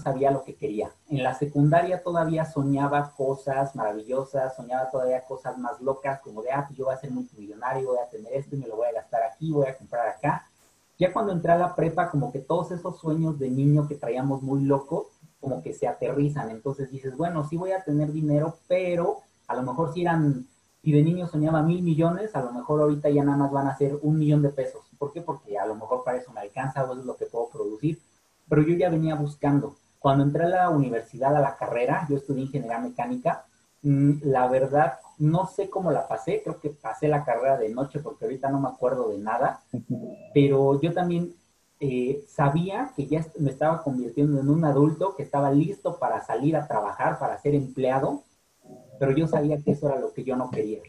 sabía 0.00 0.30
lo 0.30 0.44
que 0.44 0.54
quería. 0.54 0.90
En 1.08 1.22
la 1.22 1.34
secundaria 1.34 2.02
todavía 2.02 2.44
soñaba 2.44 3.12
cosas 3.16 3.74
maravillosas, 3.74 4.56
soñaba 4.56 4.90
todavía 4.90 5.24
cosas 5.24 5.58
más 5.58 5.80
locas, 5.80 6.20
como 6.20 6.42
de, 6.42 6.52
ah, 6.52 6.64
pues 6.66 6.78
yo 6.78 6.86
voy 6.86 6.94
a 6.94 6.98
ser 6.98 7.10
multimillonario, 7.10 7.88
voy 7.88 7.98
a 7.98 8.08
tener 8.08 8.32
esto 8.32 8.56
y 8.56 8.58
me 8.58 8.66
lo 8.66 8.76
voy 8.76 8.88
a 8.88 8.92
gastar 8.92 9.22
aquí, 9.22 9.52
voy 9.52 9.66
a 9.66 9.76
comprar 9.76 10.08
acá. 10.08 10.48
Ya 10.98 11.12
cuando 11.12 11.32
entré 11.32 11.52
a 11.52 11.58
la 11.58 11.74
prepa, 11.74 12.10
como 12.10 12.30
que 12.30 12.38
todos 12.38 12.70
esos 12.70 12.98
sueños 12.98 13.38
de 13.38 13.50
niño 13.50 13.88
que 13.88 13.96
traíamos 13.96 14.42
muy 14.42 14.62
locos, 14.62 15.06
como 15.40 15.62
que 15.62 15.74
se 15.74 15.86
aterrizan. 15.86 16.50
Entonces 16.50 16.90
dices, 16.90 17.16
bueno, 17.16 17.46
sí 17.48 17.56
voy 17.56 17.72
a 17.72 17.82
tener 17.82 18.12
dinero, 18.12 18.58
pero 18.66 19.18
a 19.46 19.54
lo 19.54 19.62
mejor 19.62 19.92
si 19.92 20.02
eran, 20.02 20.46
si 20.82 20.92
de 20.92 21.02
niño 21.02 21.26
soñaba 21.26 21.62
mil 21.62 21.82
millones, 21.82 22.34
a 22.34 22.42
lo 22.42 22.52
mejor 22.52 22.80
ahorita 22.80 23.10
ya 23.10 23.24
nada 23.24 23.36
más 23.36 23.52
van 23.52 23.66
a 23.66 23.76
ser 23.76 23.98
un 24.02 24.18
millón 24.18 24.42
de 24.42 24.50
pesos. 24.50 24.82
¿Por 24.98 25.12
qué? 25.12 25.20
Porque 25.20 25.58
a 25.58 25.66
lo 25.66 25.74
mejor 25.74 26.02
para 26.04 26.18
eso 26.18 26.32
me 26.32 26.40
alcanza 26.40 26.84
o 26.84 26.98
es 26.98 27.04
lo 27.04 27.16
que 27.16 27.26
puedo 27.26 27.48
producir. 27.48 28.00
Pero 28.48 28.62
yo 28.62 28.74
ya 28.76 28.88
venía 28.88 29.14
buscando. 29.14 29.76
Cuando 30.04 30.24
entré 30.24 30.44
a 30.44 30.48
la 30.48 30.68
universidad, 30.68 31.34
a 31.34 31.40
la 31.40 31.56
carrera, 31.56 32.06
yo 32.10 32.18
estudié 32.18 32.42
ingeniería 32.42 32.78
mecánica, 32.78 33.46
mm, 33.80 34.16
la 34.24 34.46
verdad, 34.48 34.98
no 35.16 35.46
sé 35.46 35.70
cómo 35.70 35.90
la 35.90 36.06
pasé, 36.06 36.42
creo 36.44 36.60
que 36.60 36.68
pasé 36.68 37.08
la 37.08 37.24
carrera 37.24 37.56
de 37.56 37.70
noche 37.70 38.00
porque 38.00 38.26
ahorita 38.26 38.50
no 38.50 38.60
me 38.60 38.68
acuerdo 38.68 39.08
de 39.08 39.16
nada, 39.16 39.62
pero 40.34 40.78
yo 40.78 40.92
también 40.92 41.34
eh, 41.80 42.22
sabía 42.28 42.92
que 42.94 43.06
ya 43.06 43.24
me 43.38 43.50
estaba 43.50 43.82
convirtiendo 43.82 44.38
en 44.38 44.50
un 44.50 44.66
adulto 44.66 45.16
que 45.16 45.22
estaba 45.22 45.50
listo 45.50 45.98
para 45.98 46.22
salir 46.22 46.54
a 46.54 46.68
trabajar, 46.68 47.18
para 47.18 47.38
ser 47.38 47.54
empleado, 47.54 48.24
pero 48.98 49.12
yo 49.12 49.26
sabía 49.26 49.56
que 49.62 49.70
eso 49.70 49.88
era 49.88 49.98
lo 49.98 50.12
que 50.12 50.22
yo 50.22 50.36
no 50.36 50.50
quería. 50.50 50.80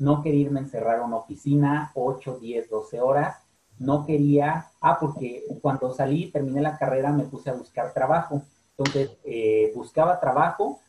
No 0.00 0.20
quería 0.20 0.46
irme 0.46 0.58
a 0.58 0.64
encerrar 0.64 0.98
a 0.98 1.04
una 1.04 1.18
oficina 1.18 1.92
8, 1.94 2.38
10, 2.40 2.68
12 2.68 3.00
horas. 3.00 3.36
No 3.78 4.04
quería, 4.04 4.66
ah, 4.80 4.98
porque 5.00 5.44
cuando 5.62 5.92
salí, 5.92 6.30
terminé 6.30 6.60
la 6.60 6.76
carrera, 6.76 7.12
me 7.12 7.24
puse 7.24 7.50
a 7.50 7.54
buscar 7.54 7.92
trabajo. 7.92 8.42
Entonces, 8.76 9.16
eh, 9.24 9.72
buscaba 9.74 10.20
trabajo 10.20 10.80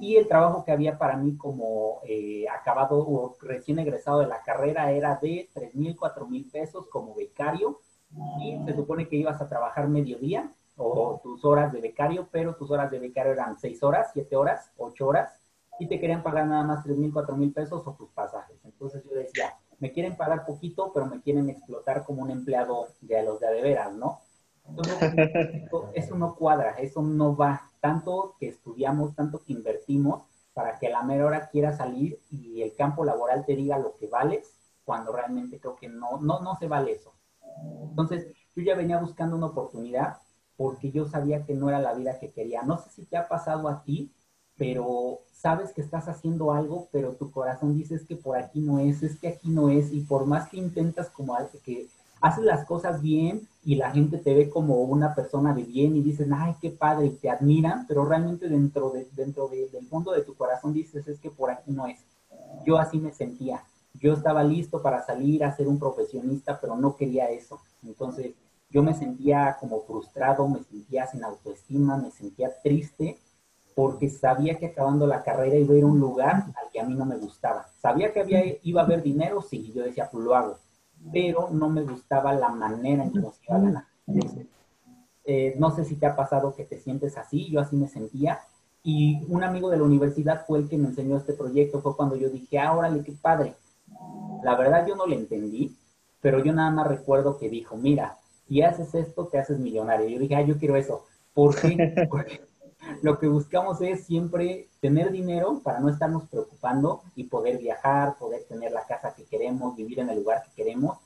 y 0.00 0.16
el 0.16 0.28
trabajo 0.28 0.64
que 0.64 0.72
había 0.72 0.98
para 0.98 1.16
mí 1.16 1.36
como 1.36 2.00
eh, 2.04 2.46
acabado 2.48 2.98
o 2.98 3.36
recién 3.40 3.78
egresado 3.78 4.20
de 4.20 4.26
la 4.26 4.42
carrera 4.42 4.90
era 4.92 5.16
de 5.16 5.48
3 5.54 5.74
mil, 5.74 5.96
4 5.96 6.26
mil 6.26 6.44
pesos 6.50 6.86
como 6.88 7.14
becario 7.14 7.80
y 8.40 8.58
se 8.64 8.74
supone 8.74 9.08
que 9.08 9.16
ibas 9.16 9.40
a 9.40 9.48
trabajar 9.48 9.88
mediodía 9.88 10.50
o 10.76 11.20
tus 11.22 11.44
horas 11.44 11.72
de 11.72 11.80
becario, 11.80 12.28
pero 12.30 12.54
tus 12.54 12.70
horas 12.70 12.90
de 12.90 12.98
becario 12.98 13.32
eran 13.32 13.58
6 13.58 13.82
horas, 13.82 14.10
7 14.12 14.36
horas, 14.36 14.70
8 14.76 15.06
horas 15.06 15.32
y 15.78 15.86
te 15.86 15.98
querían 16.00 16.22
pagar 16.22 16.46
nada 16.46 16.64
más 16.64 16.82
3 16.84 16.96
mil, 16.96 17.12
4 17.12 17.36
mil 17.36 17.52
pesos 17.52 17.86
o 17.86 17.92
tus 17.94 18.10
pasajes. 18.10 18.56
Entonces 18.64 19.02
yo 19.04 19.16
decía, 19.16 19.54
me 19.78 19.92
quieren 19.92 20.16
pagar 20.16 20.44
poquito, 20.46 20.92
pero 20.92 21.06
me 21.06 21.20
quieren 21.22 21.48
explotar 21.50 22.04
como 22.04 22.22
un 22.22 22.30
empleado 22.30 22.88
de 23.00 23.22
los 23.22 23.40
de, 23.40 23.48
de 23.48 23.62
veras, 23.62 23.94
¿no? 23.94 24.20
Entonces, 24.68 24.98
eso 25.94 26.16
no 26.16 26.34
cuadra, 26.34 26.72
eso 26.78 27.02
no 27.02 27.36
va. 27.36 27.70
Tanto 27.80 28.34
que 28.38 28.48
estudiamos, 28.48 29.14
tanto 29.14 29.42
que 29.42 29.52
invertimos 29.52 30.24
para 30.54 30.78
que 30.78 30.88
a 30.88 30.90
la 30.90 31.02
mera 31.02 31.26
hora 31.26 31.48
quiera 31.48 31.72
salir 31.76 32.18
y 32.30 32.62
el 32.62 32.74
campo 32.74 33.04
laboral 33.04 33.44
te 33.44 33.54
diga 33.56 33.78
lo 33.78 33.94
que 33.96 34.06
vales, 34.08 34.52
cuando 34.84 35.12
realmente 35.12 35.60
creo 35.60 35.76
que 35.76 35.88
no, 35.88 36.18
no, 36.20 36.40
no 36.40 36.56
se 36.56 36.68
vale 36.68 36.92
eso. 36.92 37.12
Entonces, 37.90 38.28
yo 38.54 38.62
ya 38.62 38.74
venía 38.74 38.98
buscando 38.98 39.36
una 39.36 39.46
oportunidad 39.46 40.18
porque 40.56 40.90
yo 40.90 41.06
sabía 41.06 41.44
que 41.44 41.54
no 41.54 41.68
era 41.68 41.80
la 41.80 41.94
vida 41.94 42.18
que 42.18 42.32
quería. 42.32 42.62
No 42.62 42.78
sé 42.78 42.90
si 42.90 43.04
te 43.06 43.16
ha 43.16 43.28
pasado 43.28 43.68
a 43.68 43.82
ti, 43.84 44.12
pero 44.56 45.20
sabes 45.32 45.72
que 45.72 45.82
estás 45.82 46.08
haciendo 46.08 46.52
algo, 46.52 46.88
pero 46.90 47.12
tu 47.12 47.30
corazón 47.30 47.76
dice 47.76 48.00
que 48.06 48.16
por 48.16 48.36
aquí 48.36 48.60
no 48.60 48.78
es, 48.78 49.02
es 49.02 49.18
que 49.18 49.28
aquí 49.28 49.48
no 49.48 49.68
es, 49.68 49.92
y 49.92 50.00
por 50.00 50.26
más 50.26 50.48
que 50.48 50.56
intentas 50.56 51.08
como 51.10 51.36
que 51.64 51.86
haces 52.20 52.44
las 52.44 52.64
cosas 52.64 53.02
bien 53.02 53.46
y 53.64 53.76
la 53.76 53.90
gente 53.90 54.18
te 54.18 54.34
ve 54.34 54.48
como 54.48 54.82
una 54.82 55.14
persona 55.14 55.54
de 55.54 55.62
bien 55.62 55.96
y 55.96 56.02
dicen, 56.02 56.32
ay, 56.32 56.54
qué 56.60 56.70
padre, 56.70 57.06
y 57.06 57.10
te 57.10 57.30
admiran, 57.30 57.86
pero 57.86 58.04
realmente 58.04 58.48
dentro, 58.48 58.90
de, 58.90 59.06
dentro 59.14 59.48
del 59.48 59.86
fondo 59.86 60.12
de 60.12 60.22
tu 60.22 60.34
corazón 60.34 60.72
dices, 60.72 61.06
es 61.06 61.20
que 61.20 61.30
por 61.30 61.50
aquí 61.50 61.70
no 61.72 61.86
es. 61.86 61.98
Yo 62.64 62.78
así 62.78 62.98
me 62.98 63.12
sentía. 63.12 63.62
Yo 63.94 64.14
estaba 64.14 64.42
listo 64.42 64.82
para 64.82 65.04
salir 65.04 65.44
a 65.44 65.54
ser 65.54 65.68
un 65.68 65.78
profesionista, 65.78 66.58
pero 66.60 66.76
no 66.76 66.96
quería 66.96 67.30
eso. 67.30 67.60
Entonces, 67.84 68.32
yo 68.70 68.82
me 68.82 68.94
sentía 68.94 69.56
como 69.60 69.80
frustrado, 69.82 70.48
me 70.48 70.62
sentía 70.64 71.06
sin 71.06 71.24
autoestima, 71.24 71.96
me 71.96 72.10
sentía 72.10 72.50
triste 72.62 73.18
porque 73.76 74.08
sabía 74.08 74.54
que 74.54 74.68
acabando 74.68 75.06
la 75.06 75.22
carrera 75.22 75.54
iba 75.54 75.74
a 75.74 75.76
ir 75.76 75.84
a 75.84 75.86
un 75.86 76.00
lugar 76.00 76.46
al 76.46 76.70
que 76.72 76.80
a 76.80 76.84
mí 76.84 76.94
no 76.94 77.04
me 77.04 77.18
gustaba. 77.18 77.66
Sabía 77.78 78.10
que 78.10 78.20
había, 78.20 78.42
iba 78.62 78.80
a 78.80 78.84
haber 78.84 79.02
dinero, 79.02 79.42
sí, 79.42 79.70
yo 79.74 79.84
decía, 79.84 80.08
pues 80.10 80.24
lo 80.24 80.34
hago, 80.34 80.56
pero 81.12 81.50
no 81.50 81.68
me 81.68 81.82
gustaba 81.82 82.32
la 82.32 82.48
manera 82.48 83.04
en 83.04 83.12
que 83.12 83.20
se 83.20 83.44
iba 83.46 83.56
a 83.56 83.60
ganar. 83.60 83.84
Eh, 85.26 85.56
no 85.58 85.76
sé 85.76 85.84
si 85.84 85.96
te 85.96 86.06
ha 86.06 86.16
pasado 86.16 86.56
que 86.56 86.64
te 86.64 86.78
sientes 86.78 87.18
así, 87.18 87.50
yo 87.50 87.60
así 87.60 87.76
me 87.76 87.86
sentía, 87.86 88.40
y 88.82 89.22
un 89.28 89.44
amigo 89.44 89.68
de 89.68 89.76
la 89.76 89.82
universidad 89.82 90.46
fue 90.46 90.60
el 90.60 90.70
que 90.70 90.78
me 90.78 90.88
enseñó 90.88 91.18
este 91.18 91.34
proyecto, 91.34 91.82
fue 91.82 91.94
cuando 91.96 92.16
yo 92.16 92.30
dije, 92.30 92.58
ah, 92.58 92.74
órale, 92.74 93.04
qué 93.04 93.12
padre. 93.12 93.56
La 94.42 94.56
verdad 94.56 94.86
yo 94.86 94.96
no 94.96 95.06
le 95.06 95.16
entendí, 95.16 95.76
pero 96.22 96.42
yo 96.42 96.54
nada 96.54 96.70
más 96.70 96.86
recuerdo 96.86 97.36
que 97.36 97.50
dijo, 97.50 97.76
mira, 97.76 98.16
si 98.48 98.62
haces 98.62 98.94
esto, 98.94 99.26
te 99.26 99.38
haces 99.38 99.58
millonario. 99.58 100.08
Yo 100.08 100.18
dije, 100.18 100.34
ah, 100.34 100.42
yo 100.42 100.56
quiero 100.56 100.76
eso. 100.76 101.04
¿Por 101.34 101.60
qué? 101.60 102.08
lo 103.02 103.18
que 103.18 103.28
buscamos 103.28 103.80
es 103.80 104.04
siempre 104.04 104.68
tener 104.80 105.10
dinero 105.10 105.60
para 105.62 105.80
no 105.80 105.88
estarnos 105.88 106.28
preocupando 106.28 107.02
y 107.14 107.24
poder 107.24 107.58
viajar, 107.58 108.16
poder 108.18 108.44
tener 108.44 108.72
la 108.72 108.86
casa 108.86 109.14
que 109.14 109.24
queremos, 109.24 109.76
vivir 109.76 110.00
en 110.00 110.10
el 110.10 110.18
lugar 110.18 110.42
que 110.42 110.62
queremos, 110.62 110.98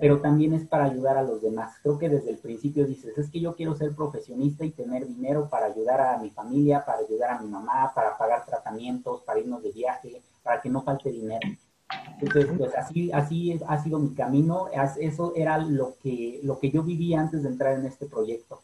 pero 0.00 0.20
también 0.20 0.52
es 0.54 0.66
para 0.66 0.84
ayudar 0.84 1.16
a 1.16 1.22
los 1.22 1.42
demás. 1.42 1.76
Creo 1.82 1.98
que 1.98 2.08
desde 2.08 2.30
el 2.30 2.38
principio 2.38 2.86
dices, 2.86 3.16
es 3.18 3.30
que 3.30 3.40
yo 3.40 3.54
quiero 3.54 3.74
ser 3.76 3.94
profesionista 3.94 4.64
y 4.64 4.70
tener 4.70 5.06
dinero 5.06 5.48
para 5.48 5.66
ayudar 5.66 6.00
a 6.00 6.18
mi 6.18 6.30
familia, 6.30 6.84
para 6.84 6.98
ayudar 6.98 7.30
a 7.30 7.40
mi 7.40 7.48
mamá, 7.48 7.92
para 7.94 8.16
pagar 8.16 8.44
tratamientos, 8.44 9.22
para 9.22 9.40
irnos 9.40 9.62
de 9.62 9.72
viaje, 9.72 10.22
para 10.42 10.60
que 10.60 10.70
no 10.70 10.82
falte 10.82 11.10
dinero. 11.10 11.48
Entonces, 12.20 12.50
pues 12.56 12.74
así, 12.76 13.12
así 13.12 13.60
ha 13.66 13.82
sido 13.82 13.98
mi 13.98 14.14
camino. 14.14 14.68
Eso 14.98 15.32
era 15.36 15.58
lo 15.58 15.96
que, 16.02 16.40
lo 16.42 16.58
que 16.58 16.70
yo 16.70 16.82
vivía 16.82 17.20
antes 17.20 17.42
de 17.42 17.48
entrar 17.48 17.78
en 17.78 17.86
este 17.86 18.06
proyecto. 18.06 18.60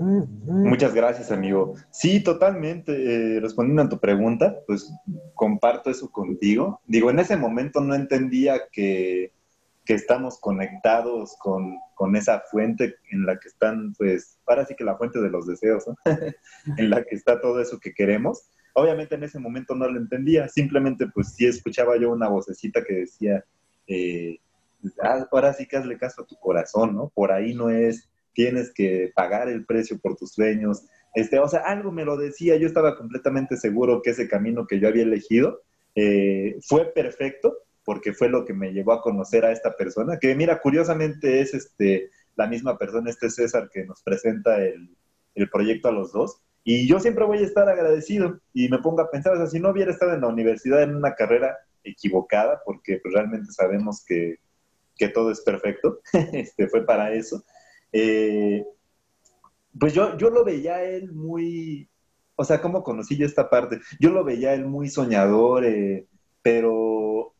Muchas 0.00 0.94
gracias, 0.94 1.30
amigo. 1.30 1.74
Sí, 1.90 2.20
totalmente. 2.22 2.92
Eh, 3.36 3.40
respondiendo 3.40 3.82
a 3.82 3.88
tu 3.88 4.00
pregunta, 4.00 4.56
pues 4.66 4.90
comparto 5.34 5.90
eso 5.90 6.10
contigo. 6.10 6.80
Digo, 6.86 7.10
en 7.10 7.18
ese 7.18 7.36
momento 7.36 7.80
no 7.82 7.94
entendía 7.94 8.62
que, 8.72 9.32
que 9.84 9.92
estamos 9.92 10.40
conectados 10.40 11.36
con, 11.38 11.76
con, 11.94 12.16
esa 12.16 12.40
fuente 12.50 12.96
en 13.10 13.26
la 13.26 13.38
que 13.38 13.48
están, 13.48 13.92
pues, 13.98 14.38
ahora 14.46 14.64
sí 14.64 14.74
que 14.74 14.84
la 14.84 14.96
fuente 14.96 15.20
de 15.20 15.28
los 15.28 15.46
deseos, 15.46 15.84
en 16.78 16.90
la 16.90 17.04
que 17.04 17.14
está 17.14 17.38
todo 17.38 17.60
eso 17.60 17.78
que 17.78 17.92
queremos. 17.92 18.48
Obviamente 18.72 19.16
en 19.16 19.24
ese 19.24 19.38
momento 19.38 19.74
no 19.74 19.86
lo 19.86 19.98
entendía, 19.98 20.48
simplemente 20.48 21.08
pues 21.08 21.34
sí 21.34 21.44
escuchaba 21.44 21.98
yo 21.98 22.10
una 22.10 22.28
vocecita 22.28 22.82
que 22.84 22.94
decía, 22.94 23.44
eh, 23.86 24.38
ah, 25.02 25.26
ahora 25.30 25.52
sí 25.52 25.66
que 25.66 25.76
hazle 25.76 25.98
caso 25.98 26.22
a 26.22 26.26
tu 26.26 26.36
corazón, 26.36 26.94
¿no? 26.94 27.10
Por 27.14 27.32
ahí 27.32 27.52
no 27.52 27.68
es 27.68 28.08
tienes 28.40 28.72
que 28.72 29.12
pagar 29.14 29.50
el 29.50 29.66
precio 29.66 29.98
por 29.98 30.16
tus 30.16 30.32
sueños. 30.32 30.86
Este, 31.14 31.38
o 31.38 31.46
sea, 31.46 31.60
algo 31.60 31.92
me 31.92 32.06
lo 32.06 32.16
decía, 32.16 32.56
yo 32.56 32.66
estaba 32.66 32.96
completamente 32.96 33.58
seguro 33.58 34.00
que 34.00 34.10
ese 34.10 34.28
camino 34.28 34.66
que 34.66 34.80
yo 34.80 34.88
había 34.88 35.02
elegido 35.02 35.60
eh, 35.94 36.58
fue 36.62 36.86
perfecto, 36.86 37.54
porque 37.84 38.14
fue 38.14 38.30
lo 38.30 38.46
que 38.46 38.54
me 38.54 38.72
llevó 38.72 38.94
a 38.94 39.02
conocer 39.02 39.44
a 39.44 39.52
esta 39.52 39.76
persona, 39.76 40.18
que 40.18 40.34
mira, 40.34 40.58
curiosamente 40.62 41.42
es 41.42 41.52
este, 41.52 42.08
la 42.34 42.46
misma 42.46 42.78
persona, 42.78 43.10
este 43.10 43.28
César, 43.28 43.68
que 43.70 43.84
nos 43.84 44.02
presenta 44.02 44.64
el, 44.64 44.96
el 45.34 45.50
proyecto 45.50 45.88
a 45.88 45.92
los 45.92 46.10
dos. 46.10 46.40
Y 46.64 46.88
yo 46.88 46.98
siempre 46.98 47.26
voy 47.26 47.40
a 47.40 47.46
estar 47.46 47.68
agradecido 47.68 48.40
y 48.54 48.70
me 48.70 48.78
pongo 48.78 49.02
a 49.02 49.10
pensar, 49.10 49.34
o 49.34 49.36
sea, 49.36 49.48
si 49.48 49.60
no 49.60 49.68
hubiera 49.68 49.92
estado 49.92 50.14
en 50.14 50.22
la 50.22 50.28
universidad 50.28 50.82
en 50.82 50.96
una 50.96 51.14
carrera 51.14 51.58
equivocada, 51.84 52.62
porque 52.64 53.00
pues, 53.02 53.12
realmente 53.12 53.52
sabemos 53.52 54.02
que, 54.06 54.36
que 54.96 55.08
todo 55.08 55.30
es 55.30 55.42
perfecto, 55.42 56.00
este, 56.32 56.68
fue 56.68 56.86
para 56.86 57.12
eso. 57.12 57.44
Eh, 57.92 58.64
pues 59.78 59.94
yo, 59.94 60.16
yo 60.16 60.30
lo 60.30 60.44
veía 60.44 60.82
él 60.84 61.12
muy, 61.12 61.88
o 62.36 62.44
sea, 62.44 62.60
¿cómo 62.60 62.82
conocí 62.82 63.16
yo 63.16 63.26
esta 63.26 63.48
parte? 63.48 63.80
Yo 63.98 64.10
lo 64.10 64.24
veía 64.24 64.54
él 64.54 64.66
muy 64.66 64.88
soñador, 64.88 65.64
eh, 65.64 66.06
pero, 66.42 67.34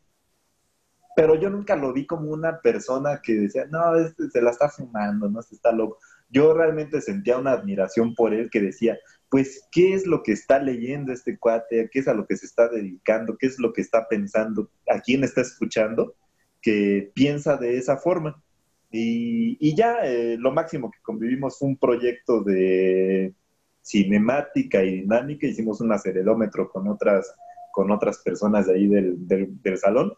pero 1.17 1.35
yo 1.37 1.51
nunca 1.51 1.77
lo 1.77 1.93
vi 1.93 2.07
como 2.07 2.31
una 2.31 2.61
persona 2.61 3.21
que 3.23 3.35
decía, 3.35 3.67
no, 3.67 3.97
este 3.97 4.31
se 4.31 4.43
la 4.43 4.51
está 4.51 4.69
fumando, 4.69 5.29
no, 5.29 5.41
este 5.41 5.55
está 5.57 5.73
loco. 5.73 5.99
Yo 6.29 6.55
realmente 6.55 7.01
sentía 7.01 7.39
una 7.39 7.53
admiración 7.53 8.15
por 8.15 8.33
él 8.33 8.51
que 8.51 8.61
decía, 8.61 8.99
pues, 9.31 9.67
¿qué 9.73 9.95
es 9.95 10.07
lo 10.07 10.23
que 10.23 10.33
está 10.33 10.59
leyendo 10.61 11.13
este 11.13 11.39
cuate? 11.39 11.89
¿Qué 11.91 12.01
es 12.01 12.09
a 12.09 12.15
lo 12.15 12.27
que 12.27 12.37
se 12.37 12.47
está 12.47 12.69
dedicando? 12.69 13.37
¿Qué 13.39 13.47
es 13.47 13.59
lo 13.59 13.73
que 13.73 13.81
está 13.81 14.09
pensando? 14.09 14.71
¿A 14.89 15.01
quién 15.01 15.25
está 15.25 15.41
escuchando? 15.41 16.15
Que 16.61 17.11
piensa 17.15 17.57
de 17.57 17.79
esa 17.79 17.97
forma. 17.97 18.43
Y, 18.93 19.75
ya 19.75 19.99
eh, 20.05 20.37
lo 20.39 20.53
máximo 20.53 20.91
que 20.91 20.99
convivimos 21.03 21.59
fue 21.59 21.69
un 21.69 21.77
proyecto 21.77 22.43
de 22.43 23.35
cinemática 23.83 24.83
y 24.83 25.03
dinámica, 25.03 25.47
hicimos 25.47 25.81
un 25.81 25.93
acelerómetro 25.93 26.69
con 26.69 26.89
otras, 26.89 27.33
con 27.73 27.91
otras 27.91 28.19
personas 28.19 28.67
de 28.67 28.75
ahí 28.75 28.89
del, 28.89 29.15
del, 29.27 29.79
salón, 29.79 30.13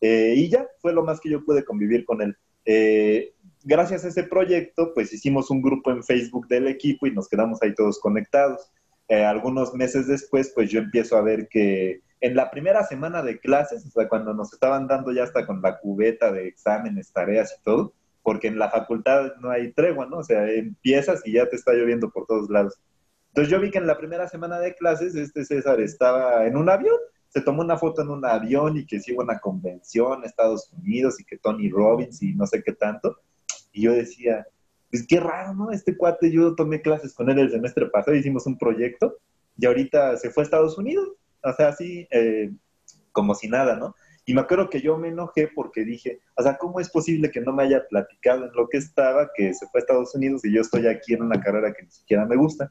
eh, 0.00 0.34
y 0.36 0.48
ya 0.48 0.66
fue 0.80 0.92
lo 0.92 1.02
más 1.02 1.20
que 1.20 1.30
yo 1.30 1.44
pude 1.44 1.64
convivir 1.64 2.04
con 2.04 2.22
él. 2.22 2.36
Eh, 2.64 3.34
gracias 3.64 4.04
a 4.04 4.08
ese 4.08 4.24
proyecto, 4.24 4.92
pues 4.94 5.12
hicimos 5.12 5.50
un 5.50 5.62
grupo 5.62 5.90
en 5.90 6.04
Facebook 6.04 6.46
del 6.48 6.68
equipo 6.68 7.06
y 7.06 7.12
nos 7.12 7.28
quedamos 7.28 7.62
ahí 7.62 7.74
todos 7.74 7.98
conectados. 7.98 8.70
Eh, 9.08 9.24
algunos 9.24 9.74
meses 9.74 10.06
después, 10.06 10.52
pues 10.54 10.70
yo 10.70 10.80
empiezo 10.80 11.16
a 11.16 11.22
ver 11.22 11.48
que 11.48 12.02
en 12.20 12.36
la 12.36 12.50
primera 12.50 12.84
semana 12.84 13.22
de 13.22 13.38
clases, 13.38 13.86
o 13.86 13.90
sea, 13.90 14.08
cuando 14.08 14.34
nos 14.34 14.52
estaban 14.52 14.86
dando 14.86 15.12
ya 15.12 15.24
hasta 15.24 15.46
con 15.46 15.62
la 15.62 15.78
cubeta 15.78 16.30
de 16.32 16.48
exámenes, 16.48 17.12
tareas 17.12 17.56
y 17.58 17.62
todo, 17.62 17.94
porque 18.28 18.48
en 18.48 18.58
la 18.58 18.68
facultad 18.68 19.36
no 19.40 19.48
hay 19.50 19.72
tregua, 19.72 20.04
¿no? 20.04 20.18
O 20.18 20.22
sea, 20.22 20.52
empiezas 20.52 21.22
y 21.24 21.32
ya 21.32 21.48
te 21.48 21.56
está 21.56 21.72
lloviendo 21.72 22.10
por 22.10 22.26
todos 22.26 22.50
lados. 22.50 22.78
Entonces 23.28 23.50
yo 23.50 23.58
vi 23.58 23.70
que 23.70 23.78
en 23.78 23.86
la 23.86 23.96
primera 23.96 24.28
semana 24.28 24.58
de 24.58 24.74
clases 24.74 25.14
este 25.14 25.46
César 25.46 25.80
estaba 25.80 26.46
en 26.46 26.58
un 26.58 26.68
avión, 26.68 26.98
se 27.30 27.40
tomó 27.40 27.62
una 27.62 27.78
foto 27.78 28.02
en 28.02 28.10
un 28.10 28.26
avión 28.26 28.76
y 28.76 28.84
que 28.84 29.00
sí 29.00 29.12
iba 29.12 29.22
a 29.22 29.24
una 29.24 29.38
convención 29.38 30.22
a 30.22 30.26
Estados 30.26 30.70
Unidos 30.74 31.18
y 31.18 31.24
que 31.24 31.38
Tony 31.38 31.70
Robbins 31.70 32.22
y 32.22 32.34
no 32.34 32.46
sé 32.46 32.62
qué 32.62 32.74
tanto. 32.74 33.16
Y 33.72 33.84
yo 33.84 33.94
decía, 33.94 34.46
pues 34.90 35.06
qué 35.06 35.20
raro, 35.20 35.54
¿no? 35.54 35.70
Este 35.70 35.96
cuate, 35.96 36.30
yo 36.30 36.54
tomé 36.54 36.82
clases 36.82 37.14
con 37.14 37.30
él 37.30 37.38
el 37.38 37.50
semestre 37.50 37.86
pasado, 37.86 38.14
hicimos 38.14 38.44
un 38.44 38.58
proyecto 38.58 39.16
y 39.56 39.64
ahorita 39.64 40.18
se 40.18 40.28
fue 40.28 40.42
a 40.42 40.44
Estados 40.44 40.76
Unidos, 40.76 41.08
o 41.42 41.52
sea, 41.54 41.68
así 41.68 42.06
eh, 42.10 42.52
como 43.10 43.34
si 43.34 43.48
nada, 43.48 43.76
¿no? 43.76 43.94
Y 44.28 44.34
me 44.34 44.42
acuerdo 44.42 44.68
que 44.68 44.82
yo 44.82 44.98
me 44.98 45.08
enojé 45.08 45.48
porque 45.48 45.86
dije, 45.86 46.20
o 46.36 46.42
sea, 46.42 46.58
¿cómo 46.58 46.80
es 46.80 46.90
posible 46.90 47.30
que 47.30 47.40
no 47.40 47.50
me 47.50 47.62
haya 47.62 47.88
platicado 47.88 48.44
en 48.44 48.52
lo 48.52 48.68
que 48.68 48.76
estaba, 48.76 49.30
que 49.34 49.54
se 49.54 49.66
fue 49.68 49.78
a 49.78 49.80
Estados 49.80 50.14
Unidos 50.14 50.44
y 50.44 50.52
yo 50.52 50.60
estoy 50.60 50.86
aquí 50.86 51.14
en 51.14 51.22
una 51.22 51.40
carrera 51.40 51.72
que 51.72 51.84
ni 51.84 51.90
siquiera 51.90 52.26
me 52.26 52.36
gusta? 52.36 52.70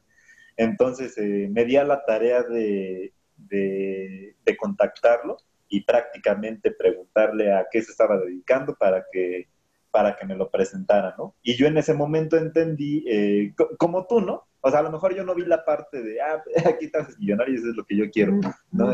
Entonces 0.56 1.18
eh, 1.18 1.48
me 1.50 1.64
di 1.64 1.74
a 1.74 1.82
la 1.82 2.04
tarea 2.04 2.44
de, 2.44 3.12
de, 3.36 4.56
contactarlo 4.56 5.38
y 5.68 5.82
prácticamente 5.82 6.70
preguntarle 6.70 7.52
a 7.52 7.66
qué 7.68 7.82
se 7.82 7.90
estaba 7.90 8.16
dedicando 8.18 8.76
para 8.76 9.04
que, 9.10 9.48
para 9.90 10.14
que 10.14 10.26
me 10.26 10.36
lo 10.36 10.48
presentara, 10.52 11.16
¿no? 11.18 11.34
Y 11.42 11.56
yo 11.56 11.66
en 11.66 11.76
ese 11.76 11.92
momento 11.92 12.36
entendí, 12.36 13.04
eh, 13.08 13.52
como 13.78 14.06
tú, 14.06 14.20
¿no? 14.20 14.46
O 14.60 14.70
sea, 14.70 14.78
a 14.78 14.84
lo 14.84 14.92
mejor 14.92 15.12
yo 15.12 15.24
no 15.24 15.34
vi 15.34 15.44
la 15.44 15.64
parte 15.64 16.04
de, 16.04 16.20
ah, 16.20 16.40
aquí 16.72 16.84
estás 16.84 17.18
millonario 17.18 17.54
y 17.54 17.56
eso 17.56 17.70
es 17.70 17.76
lo 17.76 17.84
que 17.84 17.96
yo 17.96 18.08
quiero, 18.12 18.38
¿no? 18.70 18.92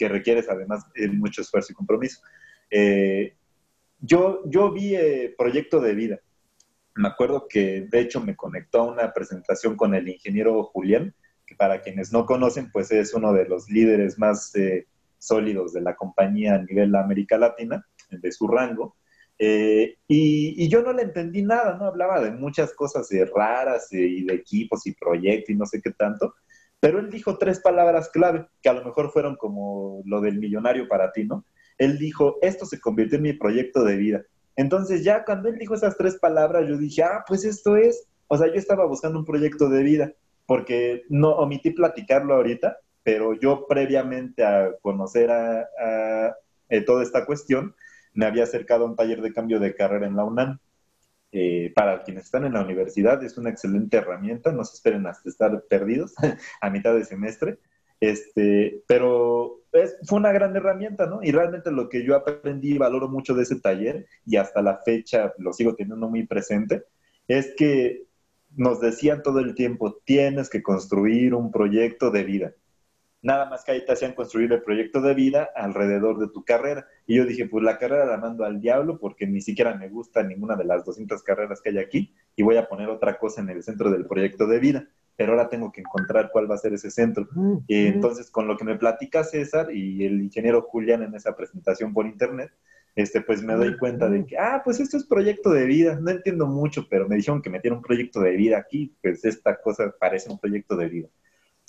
Que 0.00 0.08
requieres 0.08 0.48
además 0.48 0.86
mucho 1.12 1.42
esfuerzo 1.42 1.72
y 1.72 1.74
compromiso. 1.74 2.22
Eh, 2.70 3.34
yo, 4.00 4.40
yo 4.46 4.72
vi 4.72 4.96
eh, 4.96 5.34
Proyecto 5.36 5.78
de 5.78 5.94
Vida. 5.94 6.20
Me 6.94 7.08
acuerdo 7.08 7.46
que 7.46 7.82
de 7.82 8.00
hecho 8.00 8.18
me 8.22 8.34
conectó 8.34 8.80
a 8.80 8.90
una 8.90 9.12
presentación 9.12 9.76
con 9.76 9.94
el 9.94 10.08
ingeniero 10.08 10.64
Julián, 10.64 11.14
que 11.46 11.54
para 11.54 11.82
quienes 11.82 12.14
no 12.14 12.24
conocen, 12.24 12.70
pues 12.72 12.90
es 12.92 13.12
uno 13.12 13.34
de 13.34 13.44
los 13.44 13.68
líderes 13.68 14.18
más 14.18 14.56
eh, 14.56 14.86
sólidos 15.18 15.74
de 15.74 15.82
la 15.82 15.94
compañía 15.94 16.54
a 16.54 16.62
nivel 16.62 16.96
América 16.96 17.36
Latina, 17.36 17.86
de 18.10 18.32
su 18.32 18.48
rango. 18.48 18.96
y, 19.38 19.94
y, 20.08 20.68
yo 20.70 20.82
no 20.82 20.94
le 20.94 21.02
entendí 21.02 21.42
nada, 21.42 21.76
¿no? 21.76 21.84
Hablaba 21.84 22.20
de 22.22 22.30
muchas 22.30 22.72
cosas 22.72 23.06
raras 23.34 23.92
y 23.92 24.24
de 24.24 24.34
equipos 24.34 24.86
y 24.86 24.94
proyectos 24.94 25.50
y 25.50 25.56
no 25.56 25.66
sé 25.66 25.82
qué 25.82 25.90
tanto. 25.90 26.34
Pero 26.80 26.98
él 26.98 27.10
dijo 27.10 27.38
tres 27.38 27.60
palabras 27.60 28.08
clave, 28.08 28.46
que 28.62 28.68
a 28.68 28.72
lo 28.72 28.84
mejor 28.84 29.10
fueron 29.12 29.36
como 29.36 30.02
lo 30.06 30.20
del 30.20 30.38
millonario 30.38 30.88
para 30.88 31.12
ti, 31.12 31.24
¿no? 31.24 31.44
Él 31.78 31.98
dijo, 31.98 32.38
esto 32.42 32.66
se 32.66 32.80
convirtió 32.80 33.16
en 33.16 33.22
mi 33.22 33.32
proyecto 33.34 33.84
de 33.84 33.96
vida. 33.96 34.22
Entonces 34.56 35.04
ya 35.04 35.24
cuando 35.24 35.48
él 35.48 35.58
dijo 35.58 35.74
esas 35.74 35.96
tres 35.96 36.16
palabras, 36.18 36.66
yo 36.68 36.76
dije, 36.76 37.02
ah, 37.02 37.24
pues 37.26 37.44
esto 37.44 37.76
es, 37.76 38.06
o 38.28 38.36
sea, 38.36 38.48
yo 38.48 38.54
estaba 38.54 38.86
buscando 38.86 39.18
un 39.18 39.24
proyecto 39.24 39.68
de 39.68 39.82
vida, 39.82 40.12
porque 40.46 41.04
no 41.08 41.30
omití 41.30 41.70
platicarlo 41.70 42.34
ahorita, 42.34 42.78
pero 43.02 43.34
yo 43.34 43.66
previamente 43.66 44.44
a 44.44 44.72
conocer 44.82 45.30
a, 45.30 46.34
eh, 46.68 46.80
toda 46.82 47.02
esta 47.02 47.24
cuestión, 47.24 47.74
me 48.12 48.26
había 48.26 48.44
acercado 48.44 48.84
a 48.84 48.88
un 48.88 48.96
taller 48.96 49.22
de 49.22 49.32
cambio 49.32 49.60
de 49.60 49.74
carrera 49.74 50.06
en 50.06 50.16
la 50.16 50.24
UNAM. 50.24 50.58
Eh, 51.32 51.72
para 51.76 52.02
quienes 52.02 52.24
están 52.24 52.44
en 52.44 52.54
la 52.54 52.62
universidad 52.62 53.22
es 53.22 53.38
una 53.38 53.50
excelente 53.50 53.96
herramienta, 53.96 54.50
no 54.50 54.64
se 54.64 54.74
esperen 54.74 55.06
hasta 55.06 55.28
estar 55.28 55.62
perdidos 55.68 56.14
a 56.60 56.70
mitad 56.70 56.94
de 56.94 57.04
semestre, 57.04 57.58
este, 58.00 58.82
pero 58.88 59.60
fue 60.04 60.18
una 60.18 60.32
gran 60.32 60.56
herramienta, 60.56 61.06
¿no? 61.06 61.22
Y 61.22 61.30
realmente 61.30 61.70
lo 61.70 61.88
que 61.88 62.04
yo 62.04 62.16
aprendí 62.16 62.74
y 62.74 62.78
valoro 62.78 63.08
mucho 63.08 63.34
de 63.34 63.44
ese 63.44 63.60
taller, 63.60 64.06
y 64.26 64.36
hasta 64.36 64.62
la 64.62 64.78
fecha 64.78 65.32
lo 65.38 65.52
sigo 65.52 65.74
teniendo 65.74 66.08
muy 66.08 66.26
presente, 66.26 66.84
es 67.28 67.54
que 67.56 68.04
nos 68.56 68.80
decían 68.80 69.22
todo 69.22 69.38
el 69.38 69.54
tiempo, 69.54 70.00
tienes 70.04 70.50
que 70.50 70.62
construir 70.62 71.34
un 71.34 71.52
proyecto 71.52 72.10
de 72.10 72.24
vida 72.24 72.54
nada 73.22 73.48
más 73.48 73.64
que 73.64 73.72
ahí 73.72 73.84
te 73.84 73.92
hacían 73.92 74.14
construir 74.14 74.52
el 74.52 74.62
proyecto 74.62 75.00
de 75.00 75.14
vida 75.14 75.50
alrededor 75.54 76.18
de 76.18 76.28
tu 76.28 76.44
carrera. 76.44 76.86
Y 77.06 77.16
yo 77.16 77.24
dije, 77.24 77.46
pues 77.46 77.64
la 77.64 77.78
carrera 77.78 78.06
la 78.06 78.16
mando 78.16 78.44
al 78.44 78.60
diablo 78.60 78.98
porque 78.98 79.26
ni 79.26 79.40
siquiera 79.40 79.74
me 79.74 79.88
gusta 79.88 80.22
ninguna 80.22 80.56
de 80.56 80.64
las 80.64 80.84
200 80.84 81.22
carreras 81.22 81.60
que 81.60 81.70
hay 81.70 81.78
aquí 81.78 82.14
y 82.36 82.42
voy 82.42 82.56
a 82.56 82.66
poner 82.66 82.88
otra 82.88 83.18
cosa 83.18 83.40
en 83.40 83.50
el 83.50 83.62
centro 83.62 83.90
del 83.90 84.06
proyecto 84.06 84.46
de 84.46 84.58
vida. 84.58 84.88
Pero 85.16 85.32
ahora 85.32 85.50
tengo 85.50 85.70
que 85.70 85.82
encontrar 85.82 86.30
cuál 86.32 86.50
va 86.50 86.54
a 86.54 86.58
ser 86.58 86.72
ese 86.72 86.90
centro. 86.90 87.28
Y 87.66 87.86
entonces, 87.88 88.30
con 88.30 88.46
lo 88.46 88.56
que 88.56 88.64
me 88.64 88.78
platica 88.78 89.22
César 89.22 89.70
y 89.70 90.06
el 90.06 90.22
ingeniero 90.22 90.62
Julián 90.62 91.02
en 91.02 91.14
esa 91.14 91.36
presentación 91.36 91.92
por 91.92 92.06
internet, 92.06 92.50
este, 92.96 93.20
pues 93.20 93.42
me 93.42 93.54
doy 93.54 93.76
cuenta 93.76 94.08
de 94.08 94.24
que, 94.24 94.38
ah, 94.38 94.62
pues 94.64 94.80
esto 94.80 94.96
es 94.96 95.04
proyecto 95.04 95.50
de 95.50 95.66
vida. 95.66 95.98
No 96.00 96.10
entiendo 96.10 96.46
mucho, 96.46 96.86
pero 96.88 97.06
me 97.06 97.16
dijeron 97.16 97.42
que 97.42 97.50
metiera 97.50 97.76
un 97.76 97.82
proyecto 97.82 98.20
de 98.20 98.30
vida 98.30 98.56
aquí, 98.56 98.96
pues 99.02 99.22
esta 99.26 99.60
cosa 99.60 99.94
parece 100.00 100.30
un 100.30 100.38
proyecto 100.38 100.74
de 100.74 100.88
vida. 100.88 101.08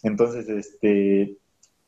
Entonces, 0.03 0.47
este, 0.47 1.37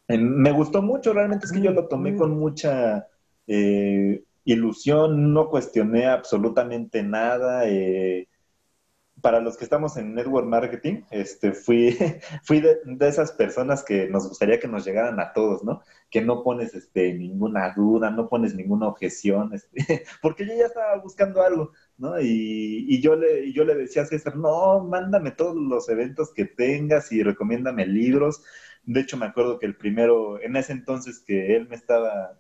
me 0.07 0.51
gustó 0.51 0.81
mucho, 0.81 1.13
realmente 1.13 1.45
es 1.45 1.51
que 1.51 1.61
yo 1.61 1.71
lo 1.71 1.87
tomé 1.87 2.15
con 2.15 2.37
mucha 2.37 3.07
eh, 3.47 4.23
ilusión, 4.45 5.33
no 5.33 5.49
cuestioné 5.49 6.07
absolutamente 6.07 7.03
nada. 7.03 7.67
Eh, 7.67 8.27
para 9.23 9.39
los 9.39 9.55
que 9.55 9.63
estamos 9.63 9.95
en 9.95 10.15
Network 10.15 10.45
Marketing, 10.45 11.03
este, 11.09 11.53
fui, 11.53 11.97
fui 12.43 12.59
de, 12.59 12.77
esas 13.07 13.31
personas 13.31 13.81
que 13.83 14.09
nos 14.09 14.27
gustaría 14.27 14.59
que 14.59 14.67
nos 14.67 14.83
llegaran 14.83 15.17
a 15.21 15.31
todos, 15.31 15.63
¿no? 15.63 15.81
Que 16.09 16.21
no 16.21 16.43
pones 16.43 16.75
este, 16.75 17.13
ninguna 17.13 17.73
duda, 17.73 18.11
no 18.11 18.27
pones 18.27 18.53
ninguna 18.53 18.87
objeción, 18.87 19.53
este, 19.53 20.03
porque 20.21 20.45
yo 20.45 20.53
ya 20.53 20.65
estaba 20.65 20.97
buscando 20.97 21.41
algo, 21.41 21.71
¿no? 21.97 22.19
Y, 22.19 22.85
y, 22.89 23.01
yo, 23.01 23.15
le, 23.15 23.53
yo 23.53 23.63
le 23.63 23.75
decía 23.75 24.01
a 24.01 24.05
César, 24.05 24.35
no, 24.35 24.83
mándame 24.83 25.31
todos 25.31 25.55
los 25.55 25.87
eventos 25.87 26.33
que 26.33 26.43
tengas 26.43 27.09
y 27.13 27.23
recomiéndame 27.23 27.85
libros. 27.87 28.43
De 28.83 29.01
hecho, 29.01 29.17
me 29.17 29.25
acuerdo 29.25 29.59
que 29.59 29.65
el 29.65 29.75
primero, 29.75 30.41
en 30.41 30.55
ese 30.55 30.73
entonces 30.73 31.19
que 31.25 31.55
él 31.55 31.67
me 31.69 31.75
estaba 31.75 32.37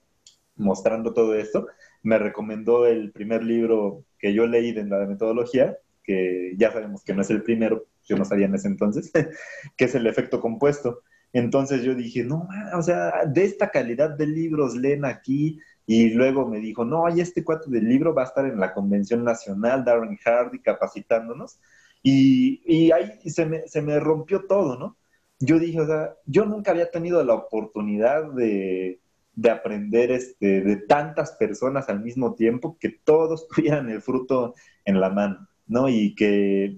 mostrando 0.55 1.13
todo 1.13 1.35
esto, 1.35 1.67
me 2.03 2.17
recomendó 2.17 2.85
el 2.85 3.11
primer 3.11 3.43
libro 3.43 4.05
que 4.19 4.33
yo 4.33 4.45
leí 4.45 4.71
de 4.73 4.85
la 4.85 5.05
metodología, 5.05 5.77
que 6.03 6.53
ya 6.57 6.71
sabemos 6.71 7.03
que 7.03 7.13
no 7.13 7.21
es 7.21 7.29
el 7.29 7.43
primero, 7.43 7.85
yo 8.03 8.17
no 8.17 8.25
sabía 8.25 8.45
en 8.45 8.55
ese 8.55 8.67
entonces, 8.67 9.11
que 9.77 9.85
es 9.85 9.95
el 9.95 10.05
efecto 10.07 10.39
compuesto. 10.41 11.01
Entonces 11.31 11.81
yo 11.81 11.95
dije, 11.95 12.23
no, 12.23 12.47
o 12.77 12.81
sea, 12.81 13.25
de 13.25 13.43
esta 13.45 13.71
calidad 13.71 14.11
de 14.11 14.27
libros 14.27 14.75
leen 14.75 15.05
aquí. 15.05 15.59
Y 15.85 16.11
luego 16.11 16.47
me 16.47 16.59
dijo, 16.59 16.85
no, 16.85 17.05
hay 17.05 17.19
este 17.19 17.43
cuatro 17.43 17.69
del 17.71 17.89
libro 17.89 18.13
va 18.13 18.21
a 18.23 18.27
estar 18.27 18.45
en 18.45 18.59
la 18.59 18.73
Convención 18.73 19.23
Nacional, 19.23 19.83
Darren 19.83 20.17
Hardy, 20.17 20.59
capacitándonos. 20.59 21.59
Y, 22.03 22.61
y 22.65 22.91
ahí 22.91 23.19
se 23.29 23.45
me, 23.45 23.67
se 23.67 23.81
me 23.81 23.99
rompió 23.99 24.45
todo, 24.45 24.77
¿no? 24.77 24.97
Yo 25.39 25.59
dije, 25.59 25.81
o 25.81 25.85
sea, 25.85 26.15
yo 26.25 26.45
nunca 26.45 26.71
había 26.71 26.89
tenido 26.89 27.23
la 27.23 27.33
oportunidad 27.35 28.31
de, 28.33 29.01
de 29.33 29.49
aprender 29.49 30.11
este, 30.11 30.61
de 30.61 30.77
tantas 30.77 31.33
personas 31.33 31.89
al 31.89 32.01
mismo 32.01 32.35
tiempo, 32.35 32.77
que 32.79 32.89
todos 32.89 33.47
tuvieran 33.53 33.89
el 33.89 34.01
fruto 34.01 34.55
en 34.85 34.99
la 35.01 35.09
mano. 35.09 35.47
¿no? 35.67 35.89
Y 35.89 36.15
que, 36.15 36.77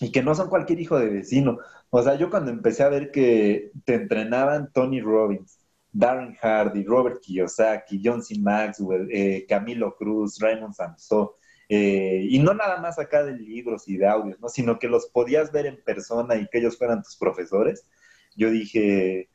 y 0.00 0.12
que 0.12 0.22
no 0.22 0.34
son 0.34 0.48
cualquier 0.48 0.80
hijo 0.80 0.98
de 0.98 1.08
vecino. 1.08 1.58
O 1.90 2.02
sea, 2.02 2.14
yo 2.16 2.30
cuando 2.30 2.50
empecé 2.50 2.82
a 2.82 2.88
ver 2.88 3.10
que 3.10 3.72
te 3.84 3.94
entrenaban 3.94 4.72
Tony 4.72 5.00
Robbins, 5.00 5.58
Darren 5.92 6.36
Hardy, 6.40 6.84
Robert 6.84 7.20
Kiyosaki, 7.20 8.00
John 8.04 8.22
C. 8.22 8.38
Maxwell, 8.38 9.08
eh, 9.10 9.44
Camilo 9.48 9.94
Cruz, 9.96 10.38
Raymond 10.40 10.74
Samson, 10.74 11.28
eh, 11.72 12.26
y 12.28 12.40
no 12.40 12.52
nada 12.52 12.80
más 12.80 12.98
acá 12.98 13.22
de 13.22 13.32
libros 13.32 13.86
y 13.88 13.96
de 13.96 14.08
audios, 14.08 14.40
¿no? 14.40 14.48
Sino 14.48 14.80
que 14.80 14.88
los 14.88 15.06
podías 15.06 15.52
ver 15.52 15.66
en 15.66 15.80
persona 15.84 16.34
y 16.34 16.48
que 16.48 16.58
ellos 16.58 16.76
fueran 16.76 17.04
tus 17.04 17.16
profesores. 17.16 17.86
Yo 18.34 18.50
dije, 18.50 19.28